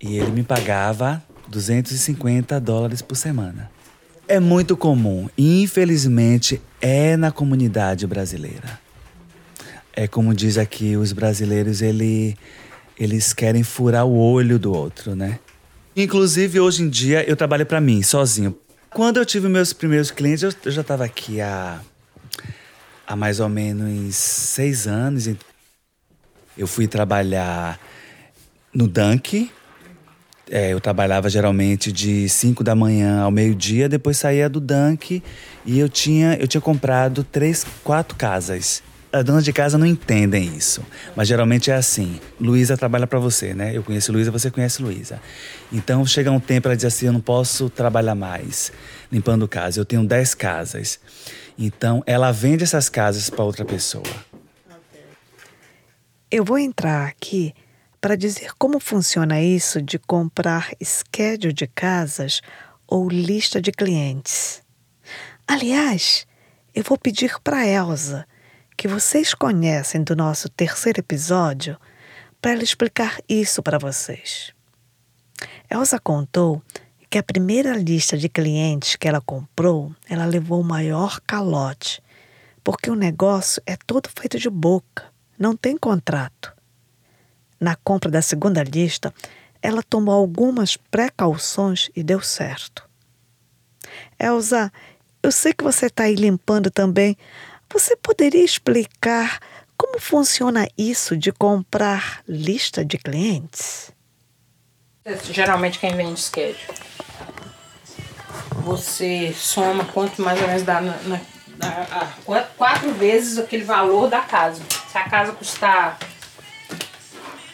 e 0.00 0.16
ele 0.16 0.30
me 0.30 0.42
pagava 0.42 1.22
250 1.48 2.58
dólares 2.60 3.02
por 3.02 3.16
semana. 3.16 3.70
É 4.26 4.38
muito 4.38 4.76
comum, 4.76 5.28
infelizmente, 5.36 6.62
é 6.80 7.16
na 7.16 7.32
comunidade 7.32 8.06
brasileira. 8.06 8.78
É 9.92 10.06
como 10.06 10.32
diz 10.32 10.56
aqui, 10.56 10.96
os 10.96 11.12
brasileiros, 11.12 11.82
ele, 11.82 12.36
eles 13.00 13.32
querem 13.32 13.62
furar 13.62 14.04
o 14.04 14.14
olho 14.14 14.58
do 14.58 14.74
outro, 14.74 15.16
né? 15.16 15.38
Inclusive, 15.96 16.60
hoje 16.60 16.82
em 16.82 16.88
dia, 16.88 17.28
eu 17.28 17.34
trabalho 17.34 17.64
para 17.64 17.80
mim, 17.80 18.02
sozinho. 18.02 18.54
Quando 18.90 19.16
eu 19.16 19.24
tive 19.24 19.48
meus 19.48 19.72
primeiros 19.72 20.10
clientes, 20.10 20.42
eu, 20.42 20.52
eu 20.66 20.70
já 20.70 20.82
estava 20.82 21.02
aqui 21.02 21.40
há, 21.40 21.80
há 23.06 23.16
mais 23.16 23.40
ou 23.40 23.48
menos 23.48 24.14
seis 24.14 24.86
anos. 24.86 25.26
Eu 26.58 26.66
fui 26.66 26.86
trabalhar 26.86 27.80
no 28.72 28.86
Dunk, 28.86 29.50
É, 30.52 30.72
eu 30.72 30.80
trabalhava 30.80 31.30
geralmente 31.30 31.92
de 31.92 32.28
5 32.28 32.64
da 32.64 32.74
manhã 32.74 33.20
ao 33.20 33.30
meio-dia, 33.30 33.88
depois 33.88 34.18
saía 34.18 34.48
do 34.48 34.58
Dunk 34.60 35.22
e 35.64 35.78
eu 35.78 35.88
tinha, 35.88 36.34
eu 36.34 36.48
tinha 36.48 36.60
comprado 36.60 37.22
três, 37.22 37.64
quatro 37.84 38.16
casas. 38.16 38.82
As 39.12 39.24
donas 39.24 39.44
de 39.44 39.52
casa 39.52 39.76
não 39.76 39.86
entendem 39.86 40.56
isso, 40.56 40.86
mas 41.16 41.26
geralmente 41.26 41.68
é 41.68 41.74
assim. 41.74 42.20
Luísa 42.40 42.76
trabalha 42.76 43.08
para 43.08 43.18
você, 43.18 43.52
né? 43.52 43.76
Eu 43.76 43.82
conheço 43.82 44.12
Luísa, 44.12 44.30
você 44.30 44.52
conhece 44.52 44.80
Luísa. 44.80 45.20
Então 45.72 46.06
chega 46.06 46.30
um 46.30 46.38
tempo 46.38 46.68
ela 46.68 46.76
diz 46.76 46.84
assim: 46.84 47.06
eu 47.06 47.12
não 47.12 47.20
posso 47.20 47.68
trabalhar 47.68 48.14
mais 48.14 48.72
limpando 49.10 49.48
casa. 49.48 49.80
Eu 49.80 49.84
tenho 49.84 50.04
10 50.04 50.34
casas. 50.34 51.00
Então 51.58 52.04
ela 52.06 52.30
vende 52.30 52.62
essas 52.62 52.88
casas 52.88 53.28
para 53.28 53.44
outra 53.44 53.64
pessoa. 53.64 54.04
Eu 56.30 56.44
vou 56.44 56.58
entrar 56.58 57.08
aqui 57.08 57.52
para 58.00 58.16
dizer 58.16 58.52
como 58.56 58.78
funciona 58.78 59.42
isso 59.42 59.82
de 59.82 59.98
comprar 59.98 60.70
schedule 60.82 61.52
de 61.52 61.66
casas 61.66 62.40
ou 62.86 63.08
lista 63.08 63.60
de 63.60 63.72
clientes. 63.72 64.62
Aliás, 65.46 66.26
eu 66.72 66.84
vou 66.84 66.96
pedir 66.96 67.34
para 67.42 67.66
Elsa, 67.66 68.24
que 68.80 68.88
vocês 68.88 69.34
conhecem 69.34 70.02
do 70.02 70.16
nosso 70.16 70.48
terceiro 70.48 71.00
episódio, 71.00 71.76
para 72.40 72.52
ela 72.52 72.62
explicar 72.62 73.20
isso 73.28 73.62
para 73.62 73.76
vocês. 73.76 74.54
Elsa 75.70 76.00
contou 76.00 76.62
que 77.10 77.18
a 77.18 77.22
primeira 77.22 77.76
lista 77.76 78.16
de 78.16 78.26
clientes 78.26 78.96
que 78.96 79.06
ela 79.06 79.20
comprou, 79.20 79.94
ela 80.08 80.24
levou 80.24 80.62
o 80.62 80.64
maior 80.64 81.20
calote, 81.26 82.02
porque 82.64 82.90
o 82.90 82.94
negócio 82.94 83.62
é 83.66 83.76
todo 83.76 84.08
feito 84.18 84.38
de 84.38 84.48
boca, 84.48 85.12
não 85.38 85.54
tem 85.54 85.76
contrato. 85.76 86.50
Na 87.60 87.76
compra 87.76 88.10
da 88.10 88.22
segunda 88.22 88.62
lista, 88.62 89.12
ela 89.60 89.82
tomou 89.82 90.14
algumas 90.14 90.78
precauções 90.78 91.90
e 91.94 92.02
deu 92.02 92.22
certo. 92.22 92.88
Elza, 94.18 94.72
eu 95.22 95.30
sei 95.30 95.52
que 95.52 95.62
você 95.62 95.84
está 95.84 96.04
aí 96.04 96.14
limpando 96.14 96.70
também. 96.70 97.14
Você 97.72 97.94
poderia 97.96 98.44
explicar 98.44 99.38
como 99.76 100.00
funciona 100.00 100.68
isso 100.76 101.16
de 101.16 101.32
comprar 101.32 102.22
lista 102.28 102.84
de 102.84 102.98
clientes? 102.98 103.92
Geralmente 105.30 105.78
quem 105.78 105.94
vende 105.96 106.20
schedule. 106.20 106.58
Você 108.64 109.32
soma 109.32 109.84
quanto 109.86 110.20
mais 110.20 110.40
ou 110.40 110.48
menos 110.48 110.62
dá 110.64 110.80
na, 110.80 110.96
na, 111.04 111.20
na, 111.56 112.44
quatro 112.58 112.92
vezes 112.92 113.38
aquele 113.38 113.64
valor 113.64 114.08
da 114.08 114.20
casa. 114.20 114.62
Se 114.88 114.98
a 114.98 115.08
casa 115.08 115.32
custar 115.32 115.98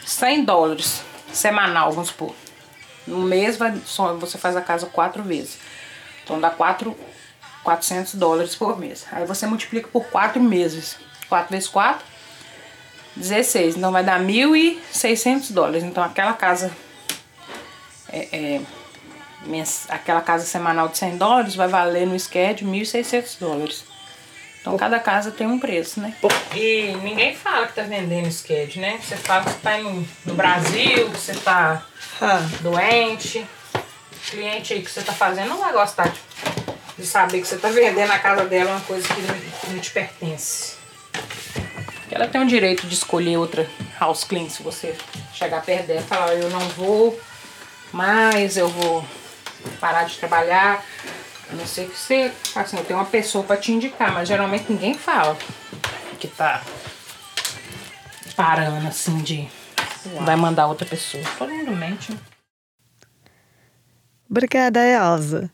100 0.05 0.45
dólares 0.45 1.01
semanal, 1.31 1.91
vamos 1.91 2.09
supor. 2.09 2.35
No 3.05 3.19
mês 3.19 3.55
vai, 3.55 3.71
você 4.19 4.37
faz 4.37 4.55
a 4.55 4.61
casa 4.61 4.87
quatro 4.87 5.23
vezes. 5.23 5.59
Então 6.23 6.41
dá 6.41 6.49
4, 6.49 6.97
400 7.67 8.15
dólares 8.15 8.55
por 8.55 8.79
mês. 8.79 9.05
Aí 9.11 9.25
você 9.25 9.45
multiplica 9.45 9.89
por 9.89 10.05
quatro 10.05 10.41
meses. 10.41 10.95
4 11.27 11.51
vezes 11.51 11.67
4, 11.67 12.05
16. 13.17 13.75
Então 13.75 13.91
vai 13.91 14.05
dar 14.05 14.21
1.600 14.21 15.51
dólares. 15.51 15.83
Então 15.83 16.01
aquela 16.01 16.31
casa 16.31 16.71
é, 18.07 18.29
é, 18.31 18.61
aquela 19.89 20.21
casa 20.21 20.45
semanal 20.45 20.87
de 20.87 20.97
100 20.97 21.17
dólares 21.17 21.55
vai 21.55 21.67
valer 21.67 22.07
no 22.07 22.17
schedule 22.17 22.71
1.600 22.71 23.37
dólares. 23.37 23.83
Então 24.61 24.77
cada 24.77 24.97
casa 24.97 25.29
tem 25.29 25.45
um 25.45 25.59
preço, 25.59 25.99
né? 25.99 26.15
E 26.55 26.95
ninguém 27.03 27.35
fala 27.35 27.67
que 27.67 27.73
tá 27.73 27.81
vendendo 27.81 28.29
skate, 28.29 28.79
né? 28.79 28.97
Você 29.03 29.17
fala 29.17 29.43
que 29.43 29.59
tá 29.59 29.77
no, 29.79 30.07
no 30.25 30.33
Brasil, 30.35 31.09
que 31.09 31.17
você 31.17 31.33
tá 31.33 31.85
ah. 32.21 32.39
doente. 32.61 33.45
O 33.75 34.29
cliente 34.31 34.73
aí 34.73 34.81
que 34.81 34.89
você 34.89 35.01
tá 35.01 35.11
fazendo 35.11 35.49
não 35.49 35.57
vai 35.57 35.73
gostar 35.73 36.07
de, 36.09 36.19
de 36.97 37.05
saber 37.05 37.41
que 37.41 37.47
você 37.47 37.57
tá 37.57 37.69
vendendo 37.69 38.07
na 38.07 38.19
casa 38.19 38.45
dela 38.45 38.71
uma 38.71 38.81
coisa 38.81 39.07
que 39.07 39.21
não, 39.21 39.35
que 39.35 39.69
não 39.69 39.79
te 39.79 39.91
pertence. 39.91 40.75
Ela 42.09 42.27
tem 42.27 42.41
o 42.41 42.47
direito 42.47 42.87
de 42.87 42.93
escolher 42.95 43.37
outra 43.37 43.69
house 43.99 44.23
clean 44.23 44.49
se 44.49 44.63
você 44.63 44.95
chegar 45.33 45.61
perto 45.63 45.87
dela 45.87 46.01
e 46.01 46.03
falar, 46.03 46.33
eu 46.33 46.49
não 46.49 46.67
vou 46.69 47.19
mais, 47.91 48.57
eu 48.57 48.67
vou 48.69 49.05
parar 49.79 50.05
de 50.05 50.17
trabalhar 50.17 50.83
a 51.49 51.55
não 51.55 51.65
ser 51.65 51.89
que 51.89 51.97
você, 51.97 52.31
assim, 52.55 52.77
tem 52.83 52.95
uma 52.95 53.05
pessoa 53.05 53.43
para 53.43 53.57
te 53.57 53.71
indicar, 53.71 54.11
mas 54.13 54.27
geralmente 54.27 54.65
ninguém 54.69 54.93
fala 54.93 55.37
que 56.19 56.27
tá 56.27 56.63
parando 58.35 58.87
assim 58.87 59.17
de 59.19 59.47
Uau. 60.13 60.25
vai 60.25 60.35
mandar 60.35 60.67
outra 60.67 60.85
pessoa. 60.85 61.23
Todo 61.37 61.51
mundo 61.51 61.71
mente. 61.71 62.17
Obrigada, 64.29 64.83
Elza. 64.83 65.49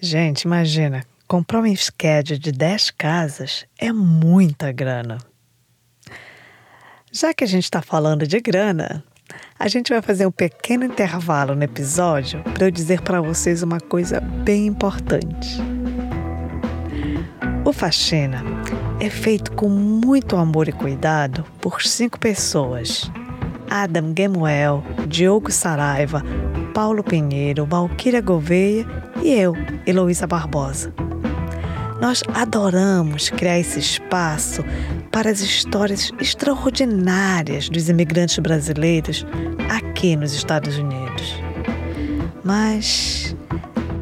Gente, 0.00 0.42
imagina, 0.42 1.04
comprar 1.26 1.60
um 1.60 1.74
schedule 1.74 2.38
de 2.38 2.52
10 2.52 2.90
casas 2.90 3.64
é 3.78 3.90
muita 3.92 4.70
grana. 4.70 5.18
Já 7.10 7.32
que 7.32 7.42
a 7.42 7.46
gente 7.46 7.64
está 7.64 7.80
falando 7.80 8.26
de 8.26 8.38
grana, 8.40 9.02
a 9.58 9.68
gente 9.68 9.90
vai 9.90 10.02
fazer 10.02 10.26
um 10.26 10.30
pequeno 10.30 10.84
intervalo 10.84 11.54
no 11.54 11.62
episódio 11.62 12.42
para 12.42 12.66
eu 12.66 12.70
dizer 12.70 13.00
para 13.00 13.22
vocês 13.22 13.62
uma 13.62 13.80
coisa 13.80 14.20
bem 14.20 14.66
importante. 14.66 15.56
O 17.64 17.72
Faxina 17.72 18.44
é 19.00 19.08
feito 19.08 19.52
com 19.52 19.68
muito 19.68 20.36
amor 20.36 20.68
e 20.68 20.72
cuidado 20.72 21.42
por 21.60 21.82
cinco 21.82 22.20
pessoas: 22.20 23.10
Adam 23.70 24.12
Gemuel, 24.16 24.84
Diogo 25.08 25.50
Saraiva, 25.50 26.22
Paulo 26.76 27.02
Pinheiro, 27.02 27.64
Valquíria 27.64 28.20
Gouveia 28.20 28.84
e 29.22 29.32
eu, 29.32 29.54
Heloísa 29.86 30.26
Barbosa. 30.26 30.92
Nós 32.02 32.22
adoramos 32.34 33.30
criar 33.30 33.58
esse 33.58 33.78
espaço 33.78 34.62
para 35.10 35.30
as 35.30 35.40
histórias 35.40 36.12
extraordinárias 36.20 37.70
dos 37.70 37.88
imigrantes 37.88 38.38
brasileiros 38.40 39.24
aqui 39.70 40.16
nos 40.16 40.34
Estados 40.34 40.76
Unidos. 40.76 41.40
Mas 42.44 43.34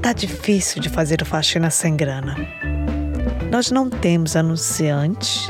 tá 0.03 0.13
difícil 0.13 0.83
de 0.83 0.89
fazer 0.89 1.23
o 1.23 1.25
faxina 1.25 1.71
sem 1.71 1.95
grana. 1.95 2.37
Nós 3.53 3.71
não 3.71 3.89
temos 3.89 4.35
anunciantes 4.35 5.47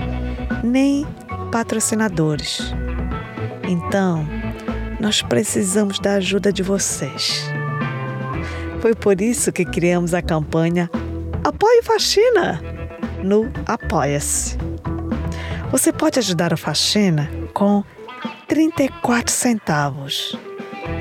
nem 0.63 1.07
patrocinadores. 1.51 2.61
Então, 3.67 4.29
nós 5.05 5.21
precisamos 5.21 5.99
da 5.99 6.15
ajuda 6.15 6.51
de 6.51 6.63
vocês. 6.63 7.45
Foi 8.81 8.95
por 8.95 9.21
isso 9.21 9.53
que 9.53 9.63
criamos 9.63 10.15
a 10.15 10.23
campanha 10.23 10.91
Apoie 11.45 11.83
Faxina 11.83 12.59
no 13.23 13.53
Apoia-se. 13.67 14.57
Você 15.71 15.93
pode 15.93 16.19
ajudar 16.19 16.55
a 16.55 16.57
Faxina 16.57 17.31
com 17.53 17.85
34 18.49 19.31
centavos. 19.31 20.39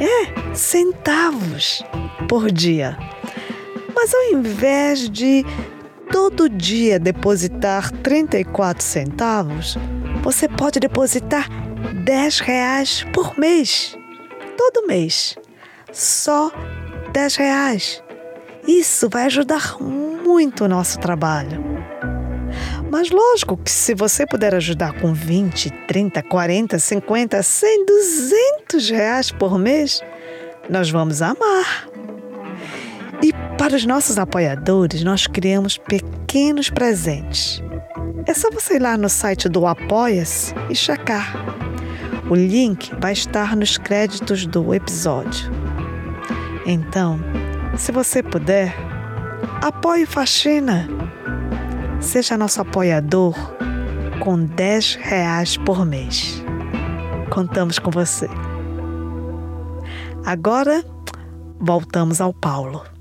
É, 0.02 0.54
centavos 0.54 1.82
por 2.28 2.52
dia. 2.52 2.98
Mas 3.96 4.14
ao 4.14 4.34
invés 4.34 5.10
de 5.10 5.46
todo 6.12 6.50
dia 6.50 7.00
depositar 7.00 7.90
34 7.90 8.84
centavos, 8.84 9.78
você 10.22 10.50
pode 10.50 10.82
depositar 10.82 11.48
10 12.04 12.40
reais 12.40 13.06
por 13.14 13.40
mês. 13.40 13.98
Todo 14.58 14.86
mês. 14.86 15.38
Só 15.92 16.52
10 17.14 17.36
reais. 17.38 18.04
Isso 18.68 19.10
vai 19.10 19.26
ajudar 19.26 19.78
muito 19.82 20.66
o 20.66 20.68
nosso 20.68 21.00
trabalho. 21.00 21.64
Mas 22.92 23.10
lógico 23.10 23.58
que 23.58 23.72
se 23.72 23.96
você 23.96 24.28
puder 24.28 24.54
ajudar 24.54 25.00
com 25.00 25.14
20, 25.14 25.70
30, 25.88 26.22
40, 26.24 26.78
50, 26.78 27.42
100, 27.42 27.86
200 27.86 28.90
reais 28.90 29.32
por 29.32 29.58
mês, 29.58 30.02
nós 30.70 30.90
vamos 30.90 31.22
amar. 31.22 31.88
E 33.24 33.32
para 33.58 33.76
os 33.76 33.86
nossos 33.86 34.18
apoiadores, 34.18 35.04
nós 35.04 35.26
criamos 35.26 35.78
pequenos 35.78 36.70
presentes. 36.70 37.64
É 38.26 38.34
só 38.34 38.50
você 38.52 38.76
ir 38.76 38.82
lá 38.82 38.98
no 38.98 39.10
site 39.10 39.48
do 39.48 39.66
Apoia-se 39.66 40.54
e 40.70 40.76
checar. 40.76 41.63
O 42.30 42.36
link 42.36 42.94
vai 43.00 43.14
estar 43.14 43.56
nos 43.56 43.78
créditos 43.78 44.46
do 44.46 44.74
episódio. 44.74 45.52
Então, 46.66 47.20
se 47.78 47.92
você 47.92 48.24
puder, 48.24 48.74
apoie 49.62 50.06
Faxina. 50.06 50.88
Seja 52.00 52.38
nosso 52.38 52.62
apoiador 52.62 53.36
com 54.20 54.46
10 54.46 54.96
reais 54.96 55.58
por 55.58 55.86
mês. 55.86 56.44
Contamos 57.30 57.80
com 57.80 57.92
você. 57.92 58.30
Agora, 60.26 60.84
voltamos 61.60 62.22
ao 62.22 62.34
Paulo. 62.34 62.93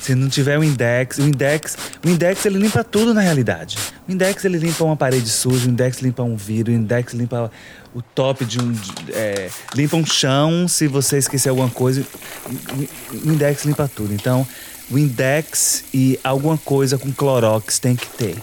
Se 0.00 0.14
não 0.14 0.28
tiver 0.30 0.58
o 0.58 0.64
index, 0.64 1.18
o 1.18 1.22
index, 1.22 1.76
o 2.04 2.08
index 2.08 2.46
ele 2.46 2.58
limpa 2.58 2.82
tudo 2.82 3.12
na 3.12 3.20
realidade. 3.20 3.76
O 4.08 4.12
Index 4.12 4.44
ele 4.44 4.58
limpa 4.58 4.82
uma 4.82 4.96
parede 4.96 5.28
suja, 5.28 5.68
o 5.68 5.70
Index 5.70 5.98
limpa 6.00 6.22
um 6.24 6.34
vidro, 6.34 6.72
o 6.72 6.74
Index 6.76 7.12
limpa 7.12 7.48
o 7.94 8.02
top 8.02 8.44
de 8.44 8.58
um. 8.60 8.72
de- 8.72 9.12
é, 9.12 9.50
limpa 9.74 9.96
um 9.96 10.04
chão 10.04 10.66
se 10.66 10.88
você 10.88 11.18
esquecer 11.18 11.48
alguma 11.50 11.70
coisa. 11.70 12.04
O 13.12 13.28
Index 13.30 13.64
limpa 13.64 13.88
tudo. 13.94 14.12
Então, 14.12 14.44
o 14.90 14.98
Index 14.98 15.84
e 15.94 16.18
alguma 16.24 16.58
coisa 16.58 16.98
com 16.98 17.12
Clorox 17.12 17.78
tem 17.78 17.94
que 17.94 18.06
ter. 18.06 18.36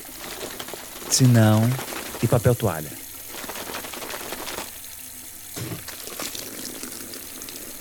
Senão. 1.09 1.69
E 2.23 2.27
papel 2.27 2.55
toalha. 2.55 2.89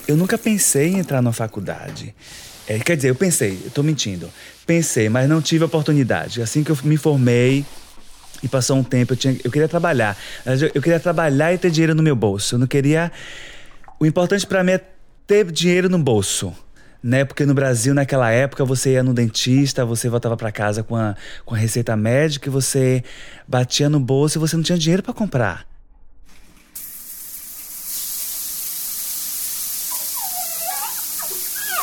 Eu 0.09 0.17
nunca 0.17 0.37
pensei 0.39 0.89
em 0.89 0.99
entrar 0.99 1.21
na 1.23 1.33
faculdade. 1.33 2.15
É, 2.69 2.79
quer 2.81 2.97
dizer, 2.97 3.11
eu 3.11 3.15
pensei, 3.15 3.61
eu 3.65 3.71
tô 3.71 3.83
mentindo. 3.83 4.29
Pensei, 4.67 5.09
mas 5.09 5.29
não 5.29 5.41
tive 5.41 5.65
oportunidade. 5.65 6.43
Assim 6.43 6.65
que 6.65 6.71
eu 6.71 6.79
me 6.83 6.97
formei 6.97 7.65
e 8.43 8.49
passou 8.49 8.77
um 8.77 8.83
tempo, 8.83 9.13
eu, 9.13 9.17
tinha, 9.17 9.37
eu 9.45 9.51
queria 9.51 9.69
trabalhar. 9.69 10.17
Eu, 10.75 10.83
queria 10.83 10.99
trabalhar 10.99 11.53
e 11.53 11.59
ter 11.59 11.71
dinheiro 11.71 11.95
no 11.95 12.03
meu 12.03 12.17
bolso. 12.17 12.57
Eu 12.57 12.59
não 12.59 12.67
queria. 12.67 13.13
O 14.01 14.05
importante 14.07 14.47
pra 14.47 14.65
mim 14.65 14.73
é 14.73 14.81
ter 15.27 15.51
dinheiro 15.51 15.89
no 15.89 15.99
bolso. 15.99 16.53
Né? 17.03 17.25
Porque 17.25 17.47
no 17.47 17.55
Brasil, 17.55 17.95
naquela 17.95 18.31
época, 18.33 18.65
você 18.65 18.95
ia 18.95 19.03
no 19.03 19.15
dentista, 19.15 19.85
você 19.85 20.09
voltava 20.09 20.37
pra 20.37 20.51
casa 20.51 20.83
com 20.83 20.97
a, 20.97 21.15
com 21.45 21.55
a 21.55 21.59
receita 21.59 21.97
médica 21.97 22.49
e 22.49 22.51
você 22.51 23.05
batia 23.47 23.89
no 23.89 24.01
bolso 24.01 24.39
e 24.39 24.41
você 24.41 24.57
não 24.57 24.63
tinha 24.65 24.77
dinheiro 24.77 25.05
pra 25.05 25.15
comprar. 25.15 25.76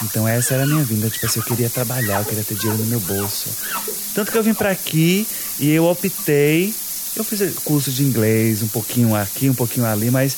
Então 0.04 0.28
essa 0.28 0.54
era 0.54 0.64
a 0.64 0.68
minha 0.68 0.84
vinda, 0.84 1.10
tipo 1.10 1.26
assim, 1.26 1.40
eu 1.40 1.46
queria 1.46 1.70
trabalhar, 1.70 2.20
eu 2.20 2.26
queria 2.26 2.44
ter 2.44 2.56
dinheiro 2.56 2.84
no 2.84 2.90
meu 2.90 3.00
bolso. 3.00 3.50
Tanto 4.14 4.32
que 4.32 4.38
eu 4.38 4.44
vim 4.44 4.54
pra 4.54 4.72
aqui 4.72 5.28
e 5.60 5.70
eu 5.70 5.86
optei, 5.86 6.74
eu 7.16 7.24
fiz 7.24 7.56
curso 7.64 7.92
de 7.92 8.04
inglês, 8.04 8.62
um 8.62 8.68
pouquinho 8.68 9.16
aqui, 9.16 9.50
um 9.50 9.56
pouquinho 9.56 9.86
ali, 9.86 10.12
mas 10.12 10.36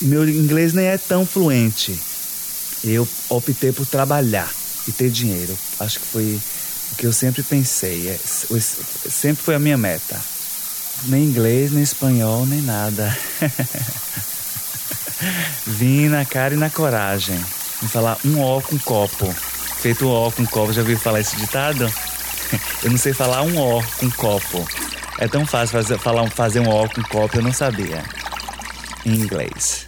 meu 0.00 0.28
inglês 0.28 0.72
nem 0.72 0.86
é 0.86 0.98
tão 0.98 1.26
fluente. 1.26 1.98
Eu 2.84 3.08
optei 3.28 3.72
por 3.72 3.86
trabalhar 3.86 4.52
e 4.86 4.92
ter 4.92 5.10
dinheiro. 5.10 5.58
Acho 5.80 5.98
que 5.98 6.06
foi 6.06 6.40
o 6.92 6.96
que 6.96 7.06
eu 7.06 7.12
sempre 7.12 7.42
pensei, 7.42 8.08
é, 8.08 8.18
sempre 8.18 9.42
foi 9.42 9.54
a 9.54 9.58
minha 9.58 9.76
meta. 9.76 10.20
Nem 11.04 11.24
inglês, 11.24 11.72
nem 11.72 11.82
espanhol, 11.82 12.46
nem 12.46 12.62
nada. 12.62 13.16
Vim 15.66 16.08
na 16.08 16.24
cara 16.24 16.54
e 16.54 16.56
na 16.56 16.70
coragem. 16.70 17.38
Falar 17.88 18.18
um 18.24 18.40
ó 18.40 18.60
com 18.60 18.78
copo. 18.78 19.32
Feito 19.32 20.08
ó 20.08 20.30
com 20.30 20.44
copo. 20.46 20.72
Já 20.72 20.82
ouviu 20.82 20.98
falar 20.98 21.20
esse 21.20 21.36
ditado? 21.36 21.90
Eu 22.82 22.90
não 22.90 22.98
sei 22.98 23.12
falar 23.12 23.42
um 23.42 23.58
ó 23.58 23.82
com 23.98 24.10
copo. 24.10 24.66
É 25.18 25.26
tão 25.26 25.46
fácil 25.46 25.72
fazer, 25.78 25.98
falar, 25.98 26.30
fazer 26.30 26.60
um 26.60 26.68
ó 26.68 26.86
com 26.86 27.02
copo, 27.02 27.38
eu 27.38 27.42
não 27.42 27.52
sabia. 27.52 28.04
Em 29.04 29.14
inglês. 29.14 29.86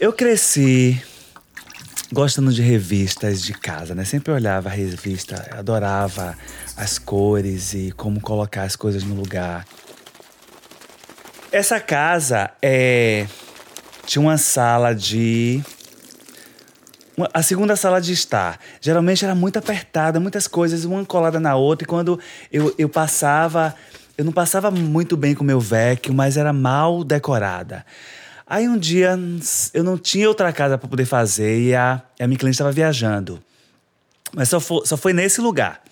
Eu 0.00 0.12
cresci 0.12 1.00
gostando 2.14 2.52
de 2.52 2.62
revistas 2.62 3.42
de 3.42 3.52
casa, 3.52 3.94
né? 3.94 4.04
Sempre 4.04 4.32
olhava 4.32 4.68
a 4.68 4.72
revista, 4.72 5.46
adorava 5.50 6.34
as 6.76 6.98
cores 6.98 7.74
e 7.74 7.92
como 7.96 8.20
colocar 8.20 8.62
as 8.62 8.76
coisas 8.76 9.02
no 9.02 9.14
lugar. 9.14 9.66
Essa 11.52 11.80
casa 11.80 12.50
é 12.62 13.26
tinha 14.06 14.22
uma 14.22 14.38
sala 14.38 14.94
de 14.94 15.62
a 17.32 17.42
segunda 17.42 17.76
sala 17.76 18.00
de 18.00 18.12
estar. 18.12 18.58
Geralmente 18.80 19.24
era 19.24 19.34
muito 19.34 19.58
apertada, 19.58 20.18
muitas 20.18 20.46
coisas, 20.46 20.84
uma 20.84 21.04
colada 21.04 21.38
na 21.38 21.54
outra. 21.54 21.84
E 21.84 21.88
quando 21.88 22.18
eu, 22.52 22.74
eu 22.76 22.88
passava, 22.88 23.74
eu 24.16 24.24
não 24.24 24.32
passava 24.32 24.70
muito 24.70 25.16
bem 25.16 25.34
com 25.34 25.42
o 25.42 25.46
meu 25.46 25.60
vecchio, 25.60 26.14
mas 26.14 26.36
era 26.36 26.52
mal 26.52 27.04
decorada. 27.04 27.84
Aí 28.46 28.68
um 28.68 28.76
dia 28.76 29.18
eu 29.72 29.82
não 29.82 29.96
tinha 29.96 30.28
outra 30.28 30.52
casa 30.52 30.76
para 30.76 30.88
poder 30.88 31.06
fazer 31.06 31.60
e 31.60 31.74
a, 31.74 32.02
a 32.20 32.26
minha 32.26 32.38
cliente 32.38 32.54
estava 32.54 32.72
viajando. 32.72 33.42
Mas 34.32 34.48
só 34.48 34.60
foi, 34.60 34.84
só 34.84 34.96
foi 34.96 35.12
nesse 35.12 35.40
lugar 35.40 35.82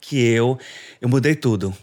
que 0.00 0.18
eu 0.18 0.58
eu 1.00 1.08
mudei 1.08 1.34
tudo. 1.34 1.74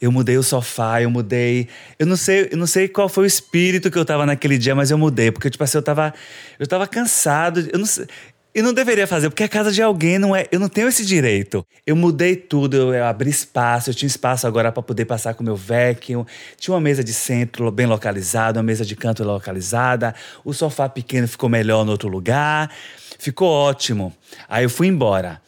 Eu 0.00 0.12
mudei 0.12 0.36
o 0.36 0.42
sofá, 0.42 1.00
eu 1.02 1.10
mudei. 1.10 1.68
Eu 1.98 2.06
não 2.06 2.16
sei, 2.16 2.48
eu 2.52 2.56
não 2.58 2.66
sei 2.66 2.86
qual 2.86 3.08
foi 3.08 3.24
o 3.24 3.26
espírito 3.26 3.90
que 3.90 3.98
eu 3.98 4.04
tava 4.04 4.26
naquele 4.26 4.58
dia, 4.58 4.74
mas 4.74 4.90
eu 4.90 4.98
mudei, 4.98 5.30
porque 5.30 5.48
tipo 5.50 5.64
assim, 5.64 5.78
eu 5.78 5.82
tava 5.82 6.14
eu 6.58 6.66
tava 6.66 6.86
cansado, 6.86 7.68
eu 7.72 7.78
não 7.78 7.86
sei, 7.86 8.06
eu 8.54 8.64
não 8.64 8.72
deveria 8.72 9.06
fazer, 9.06 9.30
porque 9.30 9.42
é 9.42 9.48
casa 9.48 9.70
de 9.70 9.80
alguém, 9.80 10.18
não 10.18 10.34
é, 10.34 10.46
eu 10.50 10.58
não 10.58 10.68
tenho 10.68 10.88
esse 10.88 11.04
direito. 11.04 11.64
Eu 11.86 11.94
mudei 11.94 12.36
tudo, 12.36 12.76
eu, 12.76 12.94
eu 12.94 13.04
abri 13.04 13.30
espaço, 13.30 13.90
eu 13.90 13.94
tinha 13.94 14.06
espaço 14.06 14.46
agora 14.46 14.72
para 14.72 14.82
poder 14.82 15.04
passar 15.04 15.34
com 15.34 15.42
o 15.42 15.46
meu 15.46 15.56
vecchio. 15.56 16.26
Tinha 16.56 16.74
uma 16.74 16.80
mesa 16.80 17.04
de 17.04 17.12
centro 17.12 17.70
bem 17.70 17.86
localizada, 17.86 18.58
uma 18.58 18.64
mesa 18.64 18.84
de 18.84 18.96
canto 18.96 19.22
localizada. 19.22 20.14
O 20.44 20.52
sofá 20.52 20.88
pequeno 20.88 21.28
ficou 21.28 21.48
melhor 21.48 21.84
no 21.84 21.92
outro 21.92 22.08
lugar. 22.08 22.70
Ficou 23.18 23.48
ótimo. 23.48 24.12
Aí 24.48 24.64
eu 24.64 24.70
fui 24.70 24.86
embora. 24.86 25.40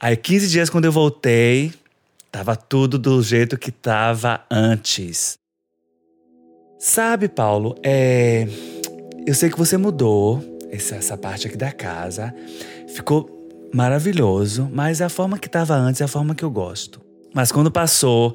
Aí 0.00 0.16
15 0.16 0.48
dias 0.48 0.70
quando 0.70 0.84
eu 0.86 0.92
voltei, 0.92 1.72
Tava 2.30 2.54
tudo 2.54 2.98
do 2.98 3.22
jeito 3.22 3.56
que 3.56 3.72
tava 3.72 4.44
antes. 4.50 5.38
Sabe, 6.78 7.26
Paulo, 7.26 7.74
é. 7.82 8.46
Eu 9.26 9.34
sei 9.34 9.50
que 9.50 9.58
você 9.58 9.76
mudou 9.76 10.57
essa, 10.70 10.96
essa 10.96 11.16
parte 11.16 11.46
aqui 11.46 11.56
da 11.56 11.72
casa. 11.72 12.34
Ficou 12.94 13.38
maravilhoso, 13.72 14.68
mas 14.72 15.00
a 15.02 15.08
forma 15.08 15.38
que 15.38 15.48
tava 15.48 15.74
antes 15.74 16.00
é 16.00 16.04
a 16.04 16.08
forma 16.08 16.34
que 16.34 16.44
eu 16.44 16.50
gosto. 16.50 17.00
Mas 17.34 17.52
quando 17.52 17.70
passou 17.70 18.34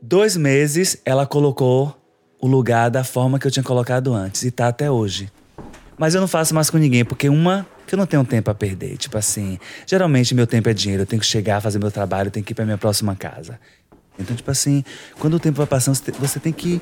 dois 0.00 0.36
meses, 0.36 1.00
ela 1.04 1.26
colocou 1.26 1.96
o 2.40 2.46
lugar 2.46 2.90
da 2.90 3.04
forma 3.04 3.38
que 3.38 3.46
eu 3.46 3.50
tinha 3.50 3.62
colocado 3.62 4.12
antes 4.12 4.42
e 4.42 4.50
tá 4.50 4.68
até 4.68 4.90
hoje. 4.90 5.30
Mas 5.96 6.14
eu 6.14 6.20
não 6.20 6.26
faço 6.26 6.54
mais 6.54 6.68
com 6.68 6.78
ninguém, 6.78 7.04
porque 7.04 7.28
uma, 7.28 7.66
que 7.86 7.94
eu 7.94 7.96
não 7.96 8.06
tenho 8.06 8.24
tempo 8.24 8.50
a 8.50 8.54
perder. 8.54 8.96
Tipo 8.96 9.16
assim, 9.16 9.58
geralmente 9.86 10.34
meu 10.34 10.46
tempo 10.46 10.68
é 10.68 10.74
dinheiro, 10.74 11.02
eu 11.02 11.06
tenho 11.06 11.20
que 11.20 11.26
chegar, 11.26 11.60
fazer 11.60 11.78
meu 11.78 11.90
trabalho, 11.90 12.26
eu 12.26 12.30
tenho 12.32 12.44
que 12.44 12.52
ir 12.52 12.54
pra 12.54 12.64
minha 12.64 12.78
próxima 12.78 13.14
casa. 13.14 13.60
Então, 14.18 14.34
tipo 14.34 14.50
assim, 14.50 14.84
quando 15.18 15.34
o 15.34 15.40
tempo 15.40 15.58
vai 15.58 15.66
passando, 15.66 15.96
você 16.18 16.40
tem 16.40 16.52
que 16.52 16.80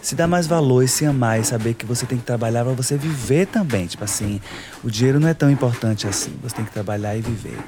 se 0.00 0.14
dar 0.14 0.26
mais 0.26 0.46
valor 0.46 0.82
e 0.82 0.88
se 0.88 1.04
amar 1.04 1.40
e 1.40 1.44
saber 1.44 1.74
que 1.74 1.84
você 1.84 2.06
tem 2.06 2.18
que 2.18 2.24
trabalhar 2.24 2.64
pra 2.64 2.72
você 2.72 2.96
viver 2.96 3.46
também. 3.46 3.86
Tipo 3.86 4.04
assim, 4.04 4.40
o 4.82 4.90
dinheiro 4.90 5.20
não 5.20 5.28
é 5.28 5.34
tão 5.34 5.50
importante 5.50 6.06
assim. 6.06 6.32
Você 6.42 6.56
tem 6.56 6.64
que 6.64 6.72
trabalhar 6.72 7.16
e 7.16 7.20
viver. 7.20 7.58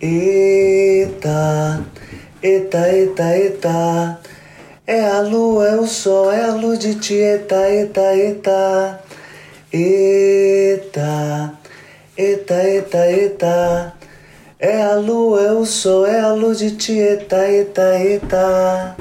Eita, 0.00 1.84
eita, 2.42 2.88
eita, 2.88 3.36
eita. 3.36 4.20
É 4.86 5.08
a 5.08 5.20
lua, 5.20 5.68
é 5.68 5.76
o 5.76 5.86
sol, 5.86 6.32
é 6.32 6.42
a 6.42 6.54
luz 6.54 6.78
de 6.78 6.94
Tieta, 6.94 7.68
eita, 7.68 8.00
eita. 8.14 9.00
Eita, 9.72 11.52
eita, 12.16 12.64
eita, 12.64 13.10
eita. 13.10 13.94
É 14.58 14.82
a 14.82 14.94
lua, 14.96 15.40
é 15.42 15.52
o 15.52 15.64
sol, 15.64 16.06
é 16.06 16.18
a 16.18 16.32
luz 16.32 16.58
de 16.58 16.72
Tieta, 16.72 17.46
eita, 17.46 17.98
eita. 18.00 18.96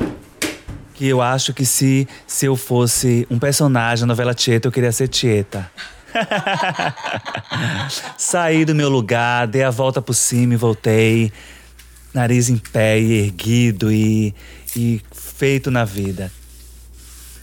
Que 0.99 1.07
eu 1.07 1.21
acho 1.21 1.53
que 1.53 1.65
se, 1.65 2.05
se 2.27 2.45
eu 2.45 2.57
fosse 2.57 3.25
um 3.31 3.39
personagem 3.39 4.01
na 4.01 4.07
novela 4.07 4.33
Tieta, 4.33 4.67
eu 4.67 4.71
queria 4.73 4.91
ser 4.91 5.07
Tieta. 5.07 5.71
Saí 8.17 8.65
do 8.65 8.75
meu 8.75 8.89
lugar, 8.89 9.47
dei 9.47 9.63
a 9.63 9.69
volta 9.69 10.01
por 10.01 10.13
cima 10.13 10.55
e 10.55 10.57
voltei. 10.57 11.31
Nariz 12.13 12.49
em 12.49 12.57
pé 12.57 12.99
e 12.99 13.13
erguido 13.13 13.89
e, 13.89 14.35
e 14.75 15.01
feito 15.13 15.71
na 15.71 15.85
vida. 15.85 16.29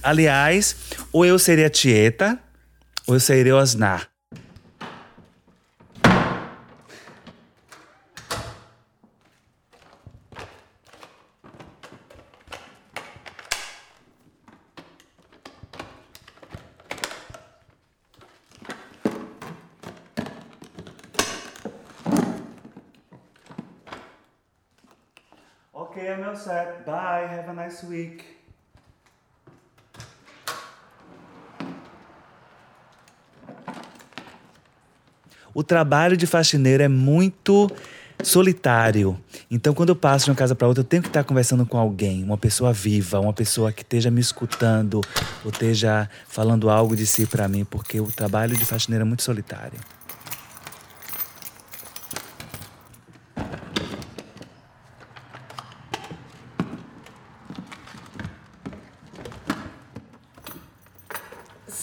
Aliás, 0.02 0.76
ou 1.10 1.24
eu 1.24 1.38
seria 1.38 1.70
Tieta, 1.70 2.38
ou 3.06 3.14
eu 3.14 3.20
seria 3.20 3.56
Osnar. 3.56 4.06
Week. 27.84 28.24
O 35.54 35.62
trabalho 35.62 36.16
de 36.16 36.26
faxineiro 36.26 36.82
é 36.82 36.88
muito 36.88 37.70
solitário. 38.22 39.18
Então, 39.50 39.72
quando 39.72 39.90
eu 39.90 39.96
passo 39.96 40.26
de 40.26 40.30
uma 40.30 40.36
casa 40.36 40.54
para 40.54 40.68
outra, 40.68 40.82
eu 40.82 40.86
tenho 40.86 41.02
que 41.02 41.08
estar 41.08 41.24
conversando 41.24 41.64
com 41.64 41.78
alguém, 41.78 42.22
uma 42.22 42.36
pessoa 42.36 42.72
viva, 42.72 43.20
uma 43.20 43.32
pessoa 43.32 43.72
que 43.72 43.82
esteja 43.82 44.10
me 44.10 44.20
escutando 44.20 45.00
ou 45.44 45.50
esteja 45.50 46.10
falando 46.28 46.68
algo 46.68 46.94
de 46.94 47.06
si 47.06 47.26
para 47.26 47.48
mim, 47.48 47.64
porque 47.64 48.00
o 48.00 48.06
trabalho 48.06 48.56
de 48.56 48.64
faxineira 48.64 49.02
é 49.02 49.06
muito 49.06 49.22
solitário. 49.22 49.78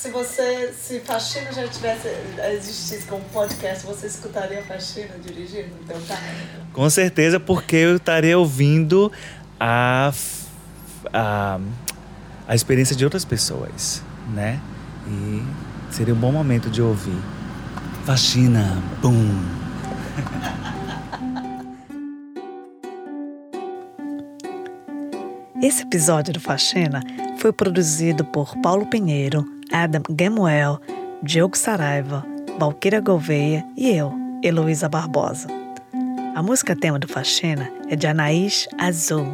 Se 0.04 0.10
você, 0.10 0.74
se 0.78 1.00
faxina 1.00 1.50
já 1.54 1.66
tivesse 1.66 2.10
existisse 2.52 3.06
como 3.06 3.24
podcast, 3.32 3.86
você 3.86 4.08
escutaria 4.08 4.60
a 4.60 4.64
faxina 4.64 5.18
dirigindo 5.18 5.70
no 5.80 5.88
teu 5.88 5.96
carro? 6.06 6.22
Com 6.74 6.90
certeza, 6.90 7.40
porque 7.40 7.78
eu 7.78 7.96
estaria 7.96 8.38
ouvindo 8.38 9.10
a, 9.58 10.12
a, 11.14 11.58
a 12.46 12.54
experiência 12.54 12.94
de 12.98 13.06
outras 13.06 13.24
pessoas, 13.24 14.04
né? 14.34 14.60
E 15.08 15.42
seria 15.90 16.14
um 16.14 16.20
bom 16.20 16.34
momento 16.34 16.70
de 16.70 16.82
ouvir. 16.82 17.22
Faxina, 18.06 18.84
bum! 19.02 19.40
Esse 25.64 25.84
episódio 25.84 26.34
do 26.34 26.42
Faxina 26.42 27.02
foi 27.38 27.54
produzido 27.54 28.26
por 28.26 28.58
Paulo 28.58 28.86
Pinheiro, 28.86 29.53
Adam 29.74 30.04
Gamuel, 30.08 30.80
Diogo 31.24 31.58
Saraiva, 31.58 32.24
Valquíria 32.60 33.02
Gouveia 33.02 33.66
e 33.76 33.90
eu, 33.90 34.14
Heloísa 34.44 34.88
Barbosa. 34.88 35.48
A 36.36 36.44
música 36.44 36.76
tema 36.76 37.00
do 37.00 37.08
Faxina 37.08 37.72
é 37.90 37.96
de 37.96 38.06
Anaís 38.06 38.68
Azul. 38.78 39.28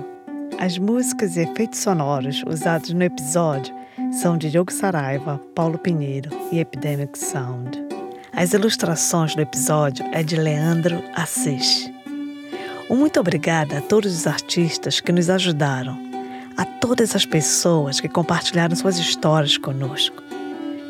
As 0.58 0.78
músicas 0.78 1.36
e 1.36 1.42
efeitos 1.42 1.80
sonoros 1.80 2.42
usados 2.48 2.94
no 2.94 3.04
episódio 3.04 3.76
são 4.14 4.38
de 4.38 4.50
Diogo 4.50 4.72
Saraiva, 4.72 5.42
Paulo 5.54 5.78
Pinheiro 5.78 6.30
e 6.54 6.60
Epidemic 6.60 7.20
Sound. 7.20 7.78
As 8.32 8.54
ilustrações 8.54 9.36
do 9.36 9.42
episódio 9.42 10.06
é 10.14 10.24
de 10.24 10.38
Leandro 10.38 11.04
Assis. 11.16 11.92
Um 12.90 12.96
muito 12.96 13.20
obrigada 13.20 13.80
a 13.80 13.82
todos 13.82 14.16
os 14.16 14.26
artistas 14.26 15.02
que 15.02 15.12
nos 15.12 15.30
ajudaram 15.30 16.10
a 16.60 16.66
todas 16.66 17.16
as 17.16 17.26
pessoas 17.26 18.02
que 18.02 18.10
compartilharam 18.10 18.76
suas 18.76 18.98
histórias 18.98 19.58
conosco. 19.58 20.29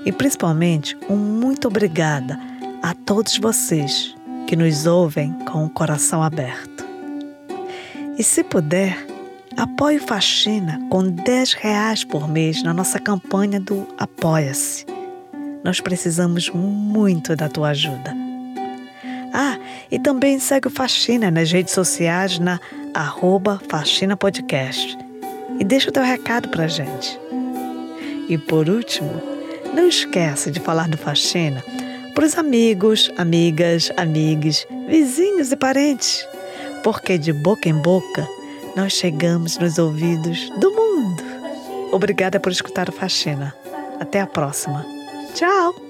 E 0.05 0.11
principalmente, 0.11 0.97
um 1.09 1.15
muito 1.15 1.67
obrigada 1.67 2.39
a 2.81 2.93
todos 2.93 3.37
vocês 3.37 4.15
que 4.47 4.55
nos 4.55 4.85
ouvem 4.85 5.33
com 5.45 5.65
o 5.65 5.69
coração 5.69 6.23
aberto. 6.23 6.85
E 8.17 8.23
se 8.23 8.43
puder, 8.43 9.05
apoie 9.55 9.97
o 9.97 10.01
Faxina 10.01 10.79
com 10.89 11.03
10 11.03 11.53
reais 11.53 12.03
por 12.03 12.27
mês 12.27 12.63
na 12.63 12.73
nossa 12.73 12.99
campanha 12.99 13.59
do 13.59 13.87
Apoia-se. 13.97 14.85
Nós 15.63 15.79
precisamos 15.79 16.49
muito 16.49 17.35
da 17.35 17.49
tua 17.49 17.69
ajuda. 17.69 18.15
Ah, 19.33 19.59
e 19.91 19.99
também 19.99 20.39
segue 20.39 20.67
o 20.67 20.71
Faxina 20.71 21.29
nas 21.29 21.51
redes 21.51 21.73
sociais 21.73 22.39
na 22.39 22.59
arroba 22.93 23.61
Faxina 23.69 24.17
Podcast 24.17 24.97
e 25.59 25.63
deixa 25.63 25.89
o 25.89 25.93
teu 25.93 26.03
recado 26.03 26.49
pra 26.49 26.67
gente. 26.67 27.19
E 28.27 28.37
por 28.37 28.69
último, 28.69 29.28
não 29.79 29.87
esqueça 29.87 30.51
de 30.51 30.59
falar 30.59 30.89
do 30.89 30.97
Faxina 30.97 31.63
para 32.13 32.25
os 32.25 32.37
amigos, 32.37 33.09
amigas, 33.17 33.89
amigos, 33.95 34.67
vizinhos 34.89 35.53
e 35.53 35.55
parentes, 35.55 36.27
porque 36.83 37.17
de 37.17 37.31
boca 37.31 37.69
em 37.69 37.81
boca 37.81 38.27
nós 38.75 38.91
chegamos 38.91 39.57
nos 39.57 39.77
ouvidos 39.77 40.49
do 40.59 40.69
mundo. 40.71 41.23
Obrigada 41.93 42.41
por 42.41 42.51
escutar 42.51 42.89
o 42.89 42.91
Faxina. 42.91 43.55
Até 44.01 44.19
a 44.19 44.27
próxima. 44.27 44.85
Tchau! 45.33 45.88